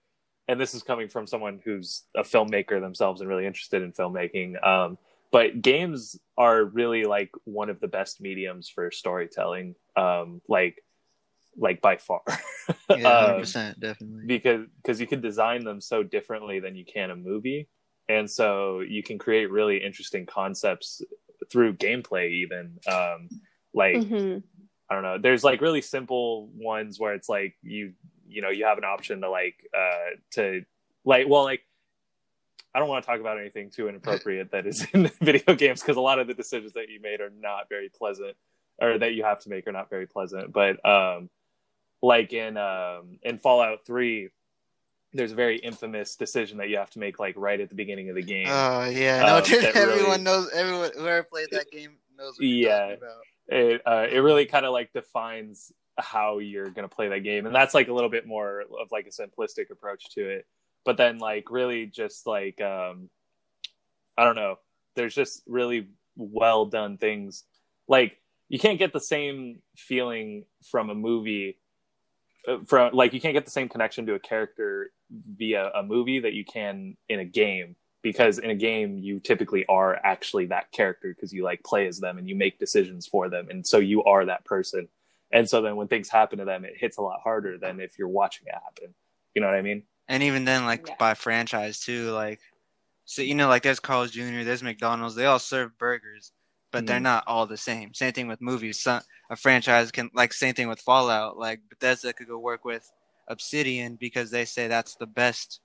and 0.49 0.61
this 0.61 0.75
is 0.75 0.83
coming 0.83 1.09
from 1.09 1.27
someone 1.27 1.61
who's 1.65 2.05
a 2.17 2.23
filmmaker 2.23 2.81
themselves 2.81 3.21
and 3.21 3.29
really 3.29 3.47
interested 3.47 3.83
in 3.83 3.93
filmmaking 3.93 4.63
um 4.67 4.99
but 5.31 5.61
games 5.61 6.19
are 6.37 6.65
really 6.65 7.05
like 7.05 7.31
one 7.45 7.69
of 7.71 7.81
the 7.81 7.89
best 7.89 8.21
mediums 8.21 8.69
for 8.69 8.91
storytelling 8.91 9.75
um 9.97 10.43
like 10.49 10.83
like 11.57 11.81
by 11.81 11.97
far 11.97 12.23
yeah, 12.91 12.95
Um, 12.97 13.25
hundred 13.25 13.41
percent, 13.41 13.81
definitely. 13.81 14.23
because 14.27 14.67
because 14.83 15.01
you 15.01 15.07
can 15.07 15.21
design 15.21 15.65
them 15.65 15.81
so 15.81 16.03
differently 16.03 16.61
than 16.61 16.77
you 16.77 16.85
can 16.85 17.11
a 17.11 17.17
movie 17.17 17.69
and 18.09 18.31
so 18.31 18.81
you 18.81 19.03
can 19.03 19.19
create 19.19 19.51
really 19.51 19.79
interesting 19.79 20.27
concepts 20.27 21.03
through 21.51 21.75
gameplay 21.75 22.31
even 22.31 22.79
um 22.87 23.29
like 23.73 23.97
hmm 23.97 24.39
I 24.91 24.95
don't 24.95 25.03
know. 25.03 25.19
There's 25.19 25.45
like 25.45 25.61
really 25.61 25.83
simple 25.83 26.49
ones 26.55 26.99
where 26.99 27.13
it's 27.13 27.29
like 27.29 27.57
you 27.63 27.93
you 28.27 28.43
know 28.43 28.49
you 28.49 28.65
have 28.65 28.79
an 28.79 28.85
option 28.85 29.21
to 29.21 29.31
like 29.31 29.67
uh 29.77 30.17
to 30.33 30.65
like 31.05 31.29
well 31.29 31.45
like 31.45 31.63
I 32.75 32.79
don't 32.79 32.89
want 32.89 33.05
to 33.05 33.11
talk 33.11 33.21
about 33.21 33.39
anything 33.39 33.71
too 33.71 33.89
inappropriate 33.89 34.53
that 34.53 34.67
is 34.67 34.87
in 34.93 35.11
video 35.21 35.55
games 35.55 35.81
because 35.81 35.97
a 35.97 36.01
lot 36.01 36.19
of 36.19 36.27
the 36.27 36.35
decisions 36.35 36.73
that 36.75 36.89
you 36.89 37.01
made 37.01 37.21
are 37.21 37.31
not 37.31 37.69
very 37.69 37.89
pleasant 37.89 38.37
or 38.81 38.99
that 38.99 39.15
you 39.15 39.25
have 39.25 39.41
to 39.41 39.51
make 39.51 39.67
are 39.67 39.73
not 39.73 39.91
very 39.91 40.07
pleasant. 40.07 40.53
But 40.53 40.85
um, 40.89 41.29
like 42.03 42.33
in 42.33 42.57
um, 42.57 43.19
in 43.23 43.39
Fallout 43.39 43.85
Three, 43.87 44.31
there's 45.15 45.33
a 45.33 45.35
very 45.35 45.57
infamous 45.59 46.17
decision 46.17 46.59
that 46.59 46.69
you 46.69 46.77
have 46.77 46.91
to 46.91 46.99
make 46.99 47.19
like 47.19 47.35
right 47.37 47.61
at 47.61 47.69
the 47.69 47.75
beginning 47.75 48.09
of 48.11 48.15
the 48.17 48.23
game. 48.23 48.47
Oh 48.49 48.85
yeah, 48.87 49.23
no, 49.23 49.37
Um, 49.39 49.43
that 49.43 49.73
everyone 49.75 50.05
really- 50.11 50.23
knows. 50.23 50.51
Everyone 50.55 50.91
whoever 50.97 51.23
played 51.23 51.49
that 51.53 51.71
game 51.71 51.97
knows. 52.17 52.35
What 52.39 52.47
Yeah. 52.47 52.89
you're 52.89 52.97
talking 52.97 53.09
about. 53.49 53.59
it 53.59 53.83
uh, 53.87 54.07
it 54.11 54.19
really 54.19 54.47
kind 54.47 54.67
of 54.67 54.73
like 54.73 54.93
defines 54.93 55.73
how 55.99 56.39
you're 56.39 56.71
gonna 56.71 56.89
play 56.89 57.09
that 57.09 57.21
game, 57.21 57.47
and 57.47 57.55
that's 57.55 57.75
like 57.75 57.89
a 57.89 57.93
little 57.93 58.11
bit 58.11 58.27
more 58.27 58.61
of 58.81 58.91
like 58.93 59.07
a 59.07 59.11
simplistic 59.11 59.71
approach 59.71 60.11
to 60.15 60.29
it. 60.29 60.47
But 60.85 60.97
then 60.97 61.19
like 61.19 61.51
really 61.51 61.87
just 61.87 62.27
like 62.27 62.61
um, 62.61 63.09
I 64.17 64.25
don't 64.25 64.37
know, 64.37 64.59
there's 64.95 65.15
just 65.15 65.43
really 65.47 65.89
well 66.17 66.67
done 66.67 66.99
things. 66.99 67.45
Like 67.89 68.19
you 68.49 68.59
can't 68.59 68.79
get 68.79 68.93
the 68.93 69.01
same 69.01 69.61
feeling 69.77 70.45
from 70.71 70.91
a 70.91 70.95
movie 70.95 71.57
uh, 72.47 72.59
from 72.67 72.93
like 72.95 73.13
you 73.13 73.21
can't 73.21 73.35
get 73.35 73.45
the 73.45 73.51
same 73.51 73.69
connection 73.69 74.07
to 74.07 74.15
a 74.15 74.19
character 74.19 74.91
via 75.11 75.71
a 75.75 75.83
movie 75.83 76.21
that 76.21 76.35
you 76.35 76.45
can 76.45 76.97
in 77.09 77.19
a 77.21 77.25
game 77.25 77.77
because 78.03 78.39
in 78.39 78.51
a 78.51 78.55
game 78.55 78.99
you 78.99 79.19
typically 79.21 79.65
are 79.67 79.97
actually 80.05 80.47
that 80.47 80.71
character 80.71 81.09
because 81.15 81.33
you 81.33 81.43
like 81.43 81.63
play 81.65 81.87
as 81.87 81.99
them 81.99 82.19
and 82.19 82.29
you 82.29 82.35
make 82.35 82.59
decisions 82.59 83.07
for 83.07 83.29
them 83.29 83.49
and 83.51 83.67
so 83.67 83.79
you 83.79 84.05
are 84.05 84.25
that 84.27 84.45
person 84.45 84.87
and 85.33 85.49
so 85.49 85.61
then 85.63 85.77
when 85.77 85.89
things 85.89 86.09
happen 86.09 86.39
to 86.39 86.45
them 86.45 86.65
it 86.65 86.75
hits 86.77 86.99
a 86.99 87.03
lot 87.03 87.21
harder 87.23 87.57
than 87.59 87.81
if 87.81 87.99
you're 87.99 88.07
watching 88.09 88.47
it 88.47 88.55
happen 88.55 88.95
you 89.35 89.41
know 89.41 89.49
what 89.49 89.57
i 89.57 89.63
mean 89.63 89.83
And 90.09 90.23
even 90.23 90.45
then, 90.45 90.65
like 90.65 90.87
Yeah. 90.87 90.95
by 90.99 91.15
franchise 91.15 91.81
too, 91.81 92.11
like 92.13 92.41
so 93.05 93.23
you 93.23 93.35
know, 93.35 93.49
like 93.49 93.63
there's 93.63 93.81
Carl's 93.81 94.11
Jr., 94.11 94.43
there's 94.45 94.63
McDonald's. 94.63 95.15
They 95.15 95.25
all 95.27 95.39
serve 95.39 95.77
burgers, 95.79 96.33
but 96.73 96.87
they're 96.87 96.99
Mhm. 96.99 97.03
not 97.03 97.25
all 97.27 97.47
the 97.47 97.57
same. 97.57 97.95
Same 97.95 98.13
thing 98.13 98.29
with 98.29 98.41
movies. 98.41 98.83
Some, 98.83 99.03
a 99.31 99.37
franchise 99.37 99.91
can 99.91 100.11
like 100.15 100.33
same 100.33 100.55
thing 100.55 100.69
with 100.69 100.81
Fallout. 100.81 101.37
Like 101.39 101.61
Bethesda 101.69 102.13
could 102.13 102.29
go 102.29 102.39
work 102.39 102.65
with 102.65 102.91
Obsidian 103.29 103.97
because 103.97 104.31
they 104.31 104.45
say 104.45 104.69
that's 104.69 104.97
the 104.97 105.07
best, 105.07 105.61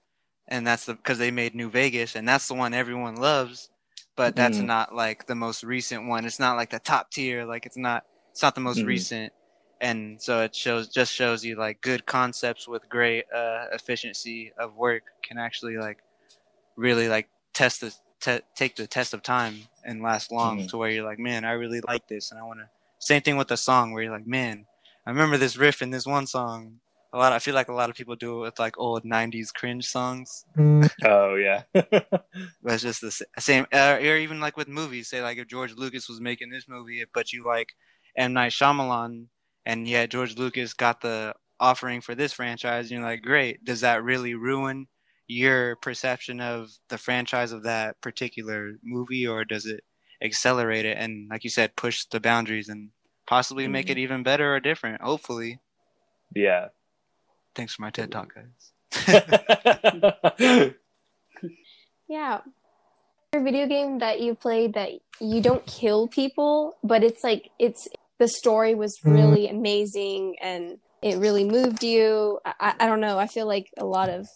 and 0.48 0.66
that's 0.68 0.86
the 0.86 0.94
because 0.96 1.18
they 1.18 1.32
made 1.32 1.56
New 1.56 1.70
Vegas, 1.70 2.16
and 2.16 2.28
that's 2.28 2.48
the 2.48 2.54
one 2.56 2.74
everyone 2.74 3.16
loves. 3.16 3.70
But 4.16 4.36
that's 4.36 4.60
Mhm. 4.60 4.66
not 4.68 4.96
like 4.96 5.26
the 5.28 5.36
most 5.36 5.64
recent 5.64 6.08
one. 6.08 6.26
It's 6.26 6.40
not 6.40 6.56
like 6.58 6.70
the 6.70 6.80
top 6.80 7.12
tier. 7.12 7.46
Like 7.46 7.66
it's 7.66 7.78
not. 7.78 8.04
It's 8.32 8.42
not 8.44 8.56
the 8.56 8.62
most 8.62 8.82
Mhm. 8.82 8.88
recent 8.88 9.34
and 9.82 10.22
so 10.22 10.42
it 10.42 10.56
shows 10.56 10.88
just 10.88 11.14
shows 11.14 11.44
you 11.44 11.56
like 11.58 11.82
good 11.82 12.06
concepts 12.06 12.68
with 12.68 12.88
great 12.90 13.26
uh, 13.36 13.66
efficiency 13.74 14.52
of 14.58 14.76
work 14.76 15.04
can 15.24 15.38
actually 15.38 15.78
like 15.78 15.98
really 16.78 17.08
like 17.10 17.28
test 17.54 17.82
the 17.82 17.94
te- 18.22 18.46
take 18.56 18.76
the 18.76 18.88
test 18.88 19.14
of 19.14 19.22
time 19.22 19.56
and 19.84 20.02
last 20.02 20.32
long 20.32 20.60
Mhm. 20.60 20.70
to 20.70 20.78
where 20.78 20.90
you're 20.90 21.04
like 21.06 21.20
man 21.20 21.44
i 21.46 21.52
really 21.52 21.82
like 21.88 22.08
this 22.08 22.32
and 22.32 22.40
i 22.40 22.44
want 22.44 22.60
to 22.60 22.70
same 23.00 23.22
thing 23.22 23.38
with 23.38 23.48
the 23.50 23.58
song 23.58 23.92
where 23.92 24.04
you're 24.04 24.12
like 24.12 24.26
man 24.28 24.66
i 25.06 25.10
remember 25.10 25.38
this 25.38 25.58
riff 25.58 25.82
in 25.82 25.92
this 25.92 26.06
one 26.06 26.26
song 26.26 26.80
a 27.14 27.18
lot 27.18 27.32
i 27.32 27.40
feel 27.40 27.54
like 27.54 27.70
a 27.70 27.74
lot 27.74 27.90
of 27.90 27.96
people 27.96 28.16
do 28.16 28.40
it 28.40 28.42
with 28.42 28.60
like 28.60 28.78
old 28.78 29.04
90s 29.04 29.52
cringe 29.52 29.88
songs. 29.88 30.46
Oh 31.06 31.36
yeah. 31.36 31.64
But 32.64 32.74
it's 32.74 32.84
just 32.84 33.02
the 33.02 33.26
same 33.40 33.66
uh, 33.72 33.98
or 34.02 34.18
even 34.18 34.40
like 34.40 34.58
with 34.58 34.68
movies. 34.68 35.10
Say 35.10 35.22
like 35.22 35.38
if 35.38 35.48
george 35.48 35.74
lucas 35.76 36.10
was 36.10 36.20
making 36.20 36.50
this 36.50 36.68
movie 36.68 37.04
but 37.14 37.32
you 37.32 37.46
like 37.46 37.70
M. 38.18 38.34
Night 38.34 38.52
Shyamalan 38.52 39.28
and 39.66 39.88
yet 39.88 40.10
George 40.10 40.38
Lucas 40.38 40.74
got 40.74 41.02
the 41.02 41.34
offering 41.60 42.02
for 42.02 42.16
this 42.16 42.34
franchise 42.34 42.86
and 42.86 43.00
you're 43.00 43.10
like 43.10 43.22
great. 43.22 43.64
Does 43.64 43.82
that 43.82 44.04
really 44.04 44.36
ruin 44.36 44.88
your 45.28 45.78
perception 45.78 46.40
of 46.42 46.70
the 46.90 46.98
franchise 46.98 47.52
of 47.52 47.64
that 47.64 48.00
particular 48.02 48.74
movie 48.84 49.26
or 49.26 49.46
does 49.46 49.66
it 49.66 49.84
accelerate 50.22 50.86
it 50.86 50.98
and 50.98 51.28
like 51.30 51.44
you 51.44 51.50
said 51.50 51.76
push 51.76 52.06
the 52.06 52.20
boundaries 52.20 52.70
and 52.70 52.90
possibly 53.26 53.68
make 53.68 53.90
it 53.90 53.98
even 53.98 54.22
better 54.22 54.54
or 54.56 54.60
different? 54.60 55.02
Hopefully. 55.02 55.60
Yeah 56.36 56.68
thanks 57.56 57.74
for 57.76 57.82
my 57.84 57.90
TED 57.90 58.12
talk 58.12 58.34
guys 58.34 58.74
Yeah. 62.08 62.42
A 63.34 63.42
video 63.42 63.66
game 63.68 64.00
that 64.00 64.22
you 64.22 64.36
played 64.36 64.74
that 64.76 64.92
you 65.20 65.42
don't 65.42 65.66
kill 65.66 66.08
people, 66.08 66.78
but 66.84 67.04
it's 67.04 67.24
like 67.24 67.50
it's 67.58 67.88
the 68.20 68.28
story 68.28 68.76
was 68.76 69.00
really 69.04 69.48
amazing 69.50 70.36
and 70.42 70.78
it 71.02 71.18
really 71.18 71.44
moved 71.44 71.84
you. 71.84 72.40
I, 72.46 72.54
I- 72.60 72.76
I 72.82 72.86
don't 72.86 73.02
know. 73.02 73.18
I 73.18 73.26
feel 73.28 73.48
like 73.48 73.72
a 73.78 73.86
lot 73.86 74.10
of 74.10 74.28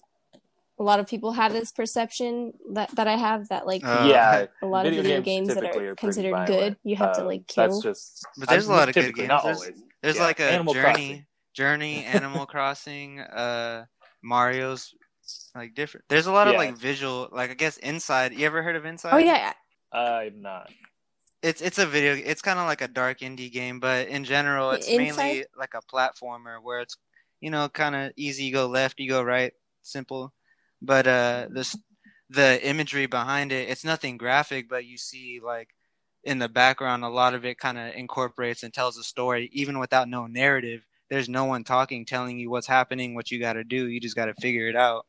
a 0.80 0.84
lot 0.84 1.00
of 1.00 1.08
people 1.08 1.32
have 1.34 1.54
this 1.54 1.72
perception 1.72 2.54
that, 2.74 2.90
that 2.96 3.08
I 3.08 3.16
have 3.16 3.48
that 3.50 3.66
like 3.68 3.84
Uh, 3.84 4.06
yeah 4.10 4.46
a 4.62 4.66
lot 4.66 4.86
of 4.88 4.94
video 4.94 5.22
games, 5.22 5.48
that 5.50 5.56
typically 5.62 5.86
are 5.88 5.96
considered 5.96 6.32
violent. 6.32 6.48
good, 6.48 6.78
you 6.84 6.96
have 6.96 7.14
to 7.16 7.22
Um, 7.22 7.28
like 7.28 7.46
kill. 7.48 7.68
that's 7.68 7.82
just 7.84 8.26
But 8.38 8.50
there's 8.50 8.68
a 8.68 8.74
I- 8.74 8.76
lot 8.78 8.90
of 8.90 8.96
good 8.96 9.14
games. 9.16 9.28
not 9.28 9.44
There's- 9.44 9.58
always 9.62 9.82
There's 10.02 10.16
Yeah, 10.18 10.24
like 10.24 10.40
a 10.40 10.50
Animal 10.52 10.74
journey, 10.74 10.86
Crossing. 10.86 11.26
Journey, 11.58 12.06
Animal 12.06 12.46
Crossing, 12.54 13.20
uh, 13.20 13.86
Mario's, 14.22 14.94
like 15.56 15.74
different. 15.74 16.06
There's 16.08 16.28
a 16.28 16.32
lot 16.32 16.48
of 16.48 16.56
like 16.56 16.78
visual, 16.78 17.28
like 17.32 17.50
I 17.50 17.56
guess 17.56 17.78
Inside. 17.78 18.34
You 18.34 18.46
ever 18.46 18.62
heard 18.62 18.76
of 18.76 18.86
Inside? 18.86 19.14
oh 19.16 19.18
yeah, 19.18 19.54
i'm 19.92 20.42
not 20.42 20.70
It's 21.42 21.62
it's 21.62 21.80
a 21.80 21.86
video. 21.86 22.14
It's 22.14 22.42
kind 22.42 22.60
of 22.60 22.68
like 22.68 22.82
a 22.82 22.88
dark 22.88 23.20
indie 23.20 23.52
game, 23.52 23.80
but 23.80 24.08
in 24.08 24.24
general, 24.24 24.72
it's 24.72 24.88
mainly 24.88 25.46
like 25.58 25.74
a 25.74 25.82
platformer 25.94 26.62
where 26.62 26.80
it's 26.80 26.96
you 27.42 27.50
know 27.50 27.68
kind 27.70 27.96
of 27.96 28.12
easy. 28.16 28.46
You 28.46 28.54
go 28.54 28.68
left, 28.68 29.00
you 29.00 29.10
go 29.10 29.24
right, 29.24 29.54
simple. 29.82 30.34
But 30.82 31.08
uh, 31.08 31.48
this 31.50 31.76
the 32.30 32.66
imagery 32.68 33.08
behind 33.08 33.52
it, 33.52 33.70
it's 33.70 33.84
nothing 33.84 34.18
graphic, 34.18 34.70
but 34.70 34.86
you 34.86 34.98
see 34.98 35.40
like 35.44 35.70
in 36.24 36.40
the 36.40 36.50
background, 36.50 37.04
a 37.04 37.10
lot 37.10 37.34
of 37.34 37.46
it 37.46 37.58
kind 37.58 37.78
of 37.78 37.96
incorporates 37.96 38.64
and 38.64 38.74
tells 38.74 38.98
a 38.98 39.04
story, 39.04 39.50
even 39.54 39.80
without 39.80 40.08
no 40.08 40.28
narrative. 40.28 40.86
There's 41.10 41.30
no 41.30 41.46
one 41.46 41.64
talking, 41.64 42.06
telling 42.06 42.38
you 42.40 42.50
what's 42.50 42.68
happening, 42.68 43.16
what 43.16 43.32
you 43.32 43.40
got 43.40 43.54
to 43.54 43.64
do. 43.64 43.88
You 43.88 44.00
just 44.00 44.16
got 44.16 44.26
to 44.26 44.34
figure 44.36 44.68
it 44.68 44.76
out. 44.76 45.06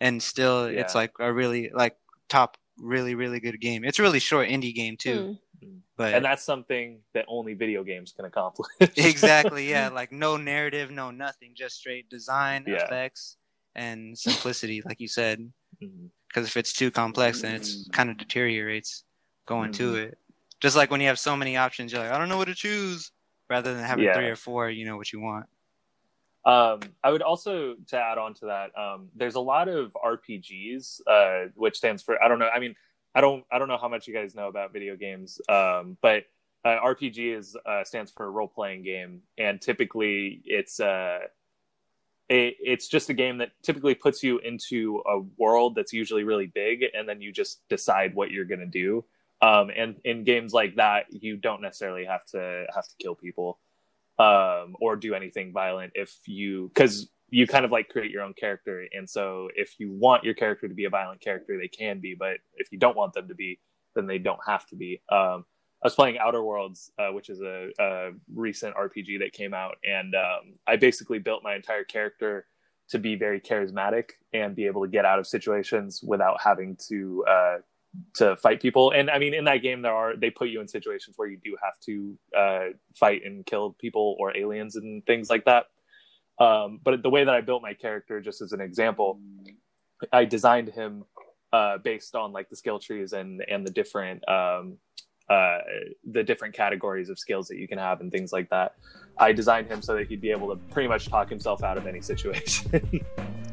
And 0.00 0.22
still, 0.22 0.64
it's 0.64 0.94
like 0.94 1.12
a 1.20 1.32
really 1.32 1.70
like 1.72 1.96
top, 2.28 2.56
really 2.78 3.14
really 3.14 3.40
good 3.40 3.60
game. 3.60 3.84
It's 3.84 3.98
a 3.98 4.02
really 4.02 4.18
short 4.18 4.48
indie 4.48 4.74
game 4.74 4.96
too. 4.96 5.36
Hmm. 5.62 5.76
But 5.96 6.14
and 6.14 6.24
that's 6.24 6.42
something 6.44 7.00
that 7.14 7.24
only 7.28 7.54
video 7.54 7.82
games 7.82 8.12
can 8.14 8.26
accomplish 8.26 8.68
exactly 8.96 9.70
yeah 9.70 9.88
like 9.92 10.12
no 10.12 10.36
narrative 10.36 10.90
no 10.90 11.10
nothing 11.10 11.52
just 11.54 11.76
straight 11.76 12.10
design 12.10 12.64
Yeah. 12.66 12.84
effects 12.84 13.38
and 13.74 14.16
simplicity 14.18 14.82
like 14.84 15.00
you 15.00 15.08
said 15.08 15.50
because 16.28 16.46
if 16.46 16.56
it's 16.58 16.74
too 16.74 16.90
complex 16.90 17.40
then 17.40 17.54
it's 17.54 17.88
kind 17.92 18.10
of 18.10 18.18
deteriorates 18.18 19.04
going 19.46 19.72
to 19.72 19.92
Mhm. 19.94 20.04
it 20.08 20.18
just 20.60 20.76
like 20.76 20.90
when 20.90 21.00
you 21.00 21.06
have 21.06 21.18
so 21.18 21.34
many 21.34 21.56
options 21.56 21.92
you're 21.92 22.02
like 22.02 22.12
i 22.12 22.18
don't 22.18 22.28
know 22.28 22.36
what 22.36 22.48
to 22.48 22.54
choose 22.54 23.10
rather 23.48 23.74
than 23.74 23.84
having 23.84 24.04
Yeah. 24.04 24.14
three 24.14 24.28
or 24.28 24.36
four 24.36 24.70
you 24.70 24.84
know 24.84 24.96
what 24.96 25.12
you 25.12 25.20
want 25.20 25.46
Um, 26.44 26.78
I 27.02 27.10
would 27.10 27.22
also 27.22 27.74
to 27.88 27.96
add 27.98 28.18
on 28.18 28.32
to 28.34 28.46
that. 28.46 28.70
Um, 28.78 29.08
there's 29.16 29.34
a 29.34 29.40
lot 29.40 29.66
of 29.68 29.96
RPGs, 30.00 31.00
uh, 31.04 31.48
which 31.56 31.76
stands 31.76 32.04
for 32.04 32.22
I 32.22 32.28
don't 32.28 32.38
know. 32.38 32.48
I 32.48 32.60
mean, 32.60 32.76
I 33.16 33.20
don't 33.20 33.44
I 33.50 33.58
don't 33.58 33.66
know 33.66 33.78
how 33.78 33.88
much 33.88 34.06
you 34.06 34.14
guys 34.14 34.36
know 34.36 34.46
about 34.46 34.72
video 34.72 34.94
games, 34.94 35.40
um, 35.48 35.96
but 36.02 36.26
uh, 36.64 36.78
RPG 36.84 37.36
is 37.36 37.56
uh, 37.66 37.82
stands 37.82 38.12
for 38.12 38.30
role 38.30 38.46
playing 38.46 38.84
game, 38.84 39.22
and 39.38 39.60
typically 39.60 40.40
it's 40.44 40.78
uh, 40.78 41.18
it, 42.28 42.56
it's 42.60 42.86
just 42.86 43.10
a 43.10 43.14
game 43.14 43.38
that 43.38 43.50
typically 43.62 43.94
puts 43.96 44.22
you 44.22 44.38
into 44.38 45.02
a 45.06 45.18
world 45.38 45.74
that's 45.74 45.92
usually 45.92 46.22
really 46.22 46.46
big, 46.46 46.84
and 46.94 47.08
then 47.08 47.20
you 47.20 47.32
just 47.32 47.66
decide 47.68 48.14
what 48.14 48.30
you're 48.30 48.44
gonna 48.44 48.66
do. 48.66 49.04
Um, 49.42 49.70
and 49.74 49.96
in 50.04 50.24
games 50.24 50.52
like 50.52 50.76
that, 50.76 51.06
you 51.10 51.36
don't 51.36 51.60
necessarily 51.60 52.04
have 52.04 52.24
to 52.26 52.66
have 52.74 52.88
to 52.88 52.94
kill 53.00 53.14
people 53.14 53.58
um, 54.18 54.76
or 54.80 54.96
do 54.96 55.14
anything 55.14 55.52
violent 55.52 55.92
if 55.94 56.16
you 56.26 56.70
because 56.74 57.08
you 57.28 57.46
kind 57.46 57.64
of 57.64 57.72
like 57.72 57.88
create 57.88 58.10
your 58.10 58.22
own 58.22 58.34
character. 58.34 58.86
And 58.92 59.08
so 59.08 59.48
if 59.54 59.78
you 59.78 59.90
want 59.92 60.24
your 60.24 60.34
character 60.34 60.68
to 60.68 60.74
be 60.74 60.84
a 60.84 60.90
violent 60.90 61.20
character 61.20 61.58
they 61.58 61.68
can 61.68 62.00
be. 62.00 62.14
But 62.18 62.38
if 62.54 62.70
you 62.72 62.78
don't 62.78 62.96
want 62.96 63.12
them 63.12 63.28
to 63.28 63.34
be 63.34 63.58
then 63.94 64.06
they 64.06 64.18
don't 64.18 64.40
have 64.46 64.66
to 64.66 64.76
be. 64.76 65.00
Um, 65.10 65.44
i 65.82 65.86
was 65.86 65.94
playing 65.94 66.18
outer 66.18 66.42
worlds 66.42 66.90
uh, 66.98 67.08
which 67.08 67.28
is 67.28 67.40
a, 67.42 67.68
a 67.78 68.10
recent 68.34 68.74
rpg 68.76 69.18
that 69.18 69.32
came 69.32 69.52
out. 69.52 69.76
And 69.84 70.14
um, 70.14 70.54
i 70.66 70.76
basically 70.76 71.18
built 71.18 71.42
my 71.42 71.54
entire 71.54 71.84
character 71.84 72.46
to 72.88 72.98
be 72.98 73.16
very 73.16 73.40
charismatic 73.40 74.10
and 74.32 74.54
be 74.54 74.66
able 74.66 74.82
to 74.82 74.88
get 74.88 75.04
out 75.04 75.18
of 75.18 75.26
situations 75.26 76.02
without 76.02 76.40
having 76.40 76.76
to 76.88 77.24
uh, 77.28 77.56
to 78.16 78.36
fight 78.36 78.60
people. 78.60 78.90
And 78.90 79.10
I 79.10 79.18
mean, 79.18 79.34
in 79.34 79.44
that 79.44 79.58
game, 79.58 79.82
there 79.82 79.94
are 79.94 80.16
they 80.16 80.30
put 80.30 80.48
you 80.48 80.60
in 80.60 80.68
situations 80.68 81.16
where 81.16 81.28
you 81.28 81.38
do 81.42 81.56
have 81.62 81.78
to 81.86 82.18
uh, 82.36 82.64
fight 82.94 83.22
and 83.24 83.44
kill 83.44 83.76
people 83.78 84.16
or 84.18 84.36
aliens 84.36 84.76
and 84.76 85.04
things 85.06 85.30
like 85.30 85.44
that. 85.44 85.66
Um, 86.38 86.80
but 86.82 87.02
the 87.02 87.10
way 87.10 87.24
that 87.24 87.34
I 87.34 87.40
built 87.40 87.62
my 87.62 87.74
character, 87.74 88.20
just 88.20 88.42
as 88.42 88.52
an 88.52 88.60
example, 88.60 89.20
I 90.12 90.24
designed 90.24 90.68
him 90.68 91.04
uh, 91.52 91.78
based 91.78 92.14
on 92.14 92.32
like 92.32 92.50
the 92.50 92.56
skill 92.56 92.78
trees 92.78 93.12
and 93.12 93.42
and 93.48 93.66
the 93.66 93.70
different 93.70 94.26
um, 94.28 94.78
uh, 95.28 95.58
the 96.04 96.22
different 96.22 96.54
categories 96.54 97.08
of 97.08 97.18
skills 97.18 97.48
that 97.48 97.56
you 97.56 97.66
can 97.66 97.78
have 97.78 98.00
and 98.00 98.12
things 98.12 98.32
like 98.32 98.48
that. 98.50 98.74
I 99.18 99.32
designed 99.32 99.66
him 99.66 99.82
so 99.82 99.94
that 99.94 100.08
he'd 100.08 100.20
be 100.20 100.30
able 100.30 100.48
to 100.48 100.56
pretty 100.70 100.88
much 100.88 101.08
talk 101.08 101.30
himself 101.30 101.62
out 101.62 101.78
of 101.78 101.86
any 101.86 102.02
situation. 102.02 103.04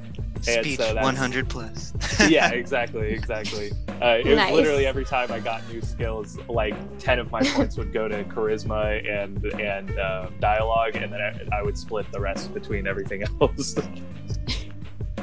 And 0.48 0.66
Speech 0.66 0.80
so 0.80 0.96
100 0.96 1.50
plus. 1.50 1.94
yeah, 2.28 2.50
exactly, 2.54 3.12
exactly. 3.12 3.72
Uh, 4.02 4.20
it 4.24 4.36
Nice. 4.36 4.52
was 4.52 4.60
literally 4.62 4.86
every 4.86 5.06
time 5.06 5.32
I 5.32 5.40
got 5.40 5.68
new 5.70 5.82
skills, 5.82 6.38
like 6.50 6.76
ten 7.00 7.20
of 7.20 7.32
my 7.32 7.42
points 7.54 7.78
would 7.78 7.94
go 7.94 8.08
to 8.08 8.24
charisma 8.26 9.08
and 9.10 9.44
and 9.60 9.98
um, 10.00 10.34
dialogue, 10.40 10.96
and 10.96 11.12
then 11.14 11.22
I, 11.22 11.60
I 11.60 11.64
would 11.64 11.78
split 11.78 12.12
the 12.12 12.20
rest 12.20 12.54
between 12.54 12.88
everything 12.88 13.24
else. 13.42 13.76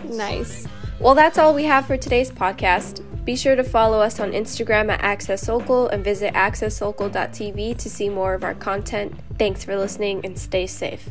Nice. 0.05 0.67
Well, 0.99 1.15
that's 1.15 1.39
all 1.39 1.55
we 1.55 1.65
have 1.65 1.87
for 1.87 1.97
today's 1.97 2.31
podcast. 2.31 3.05
Be 3.25 3.37
sure 3.37 3.55
to 3.55 3.65
follow 3.65 4.01
us 4.01 4.19
on 4.19 4.33
Instagram 4.33 4.91
at 4.91 5.03
Access 5.03 5.47
Local 5.49 5.89
and 5.89 6.03
visit 6.03 6.35
accesslocal.tv 6.35 7.77
to 7.77 7.91
see 7.91 8.09
more 8.09 8.35
of 8.35 8.45
our 8.45 8.55
content. 8.55 9.15
Thanks 9.39 9.63
for 9.63 9.77
listening 9.77 10.25
and 10.25 10.39
stay 10.39 10.67
safe. 10.67 11.11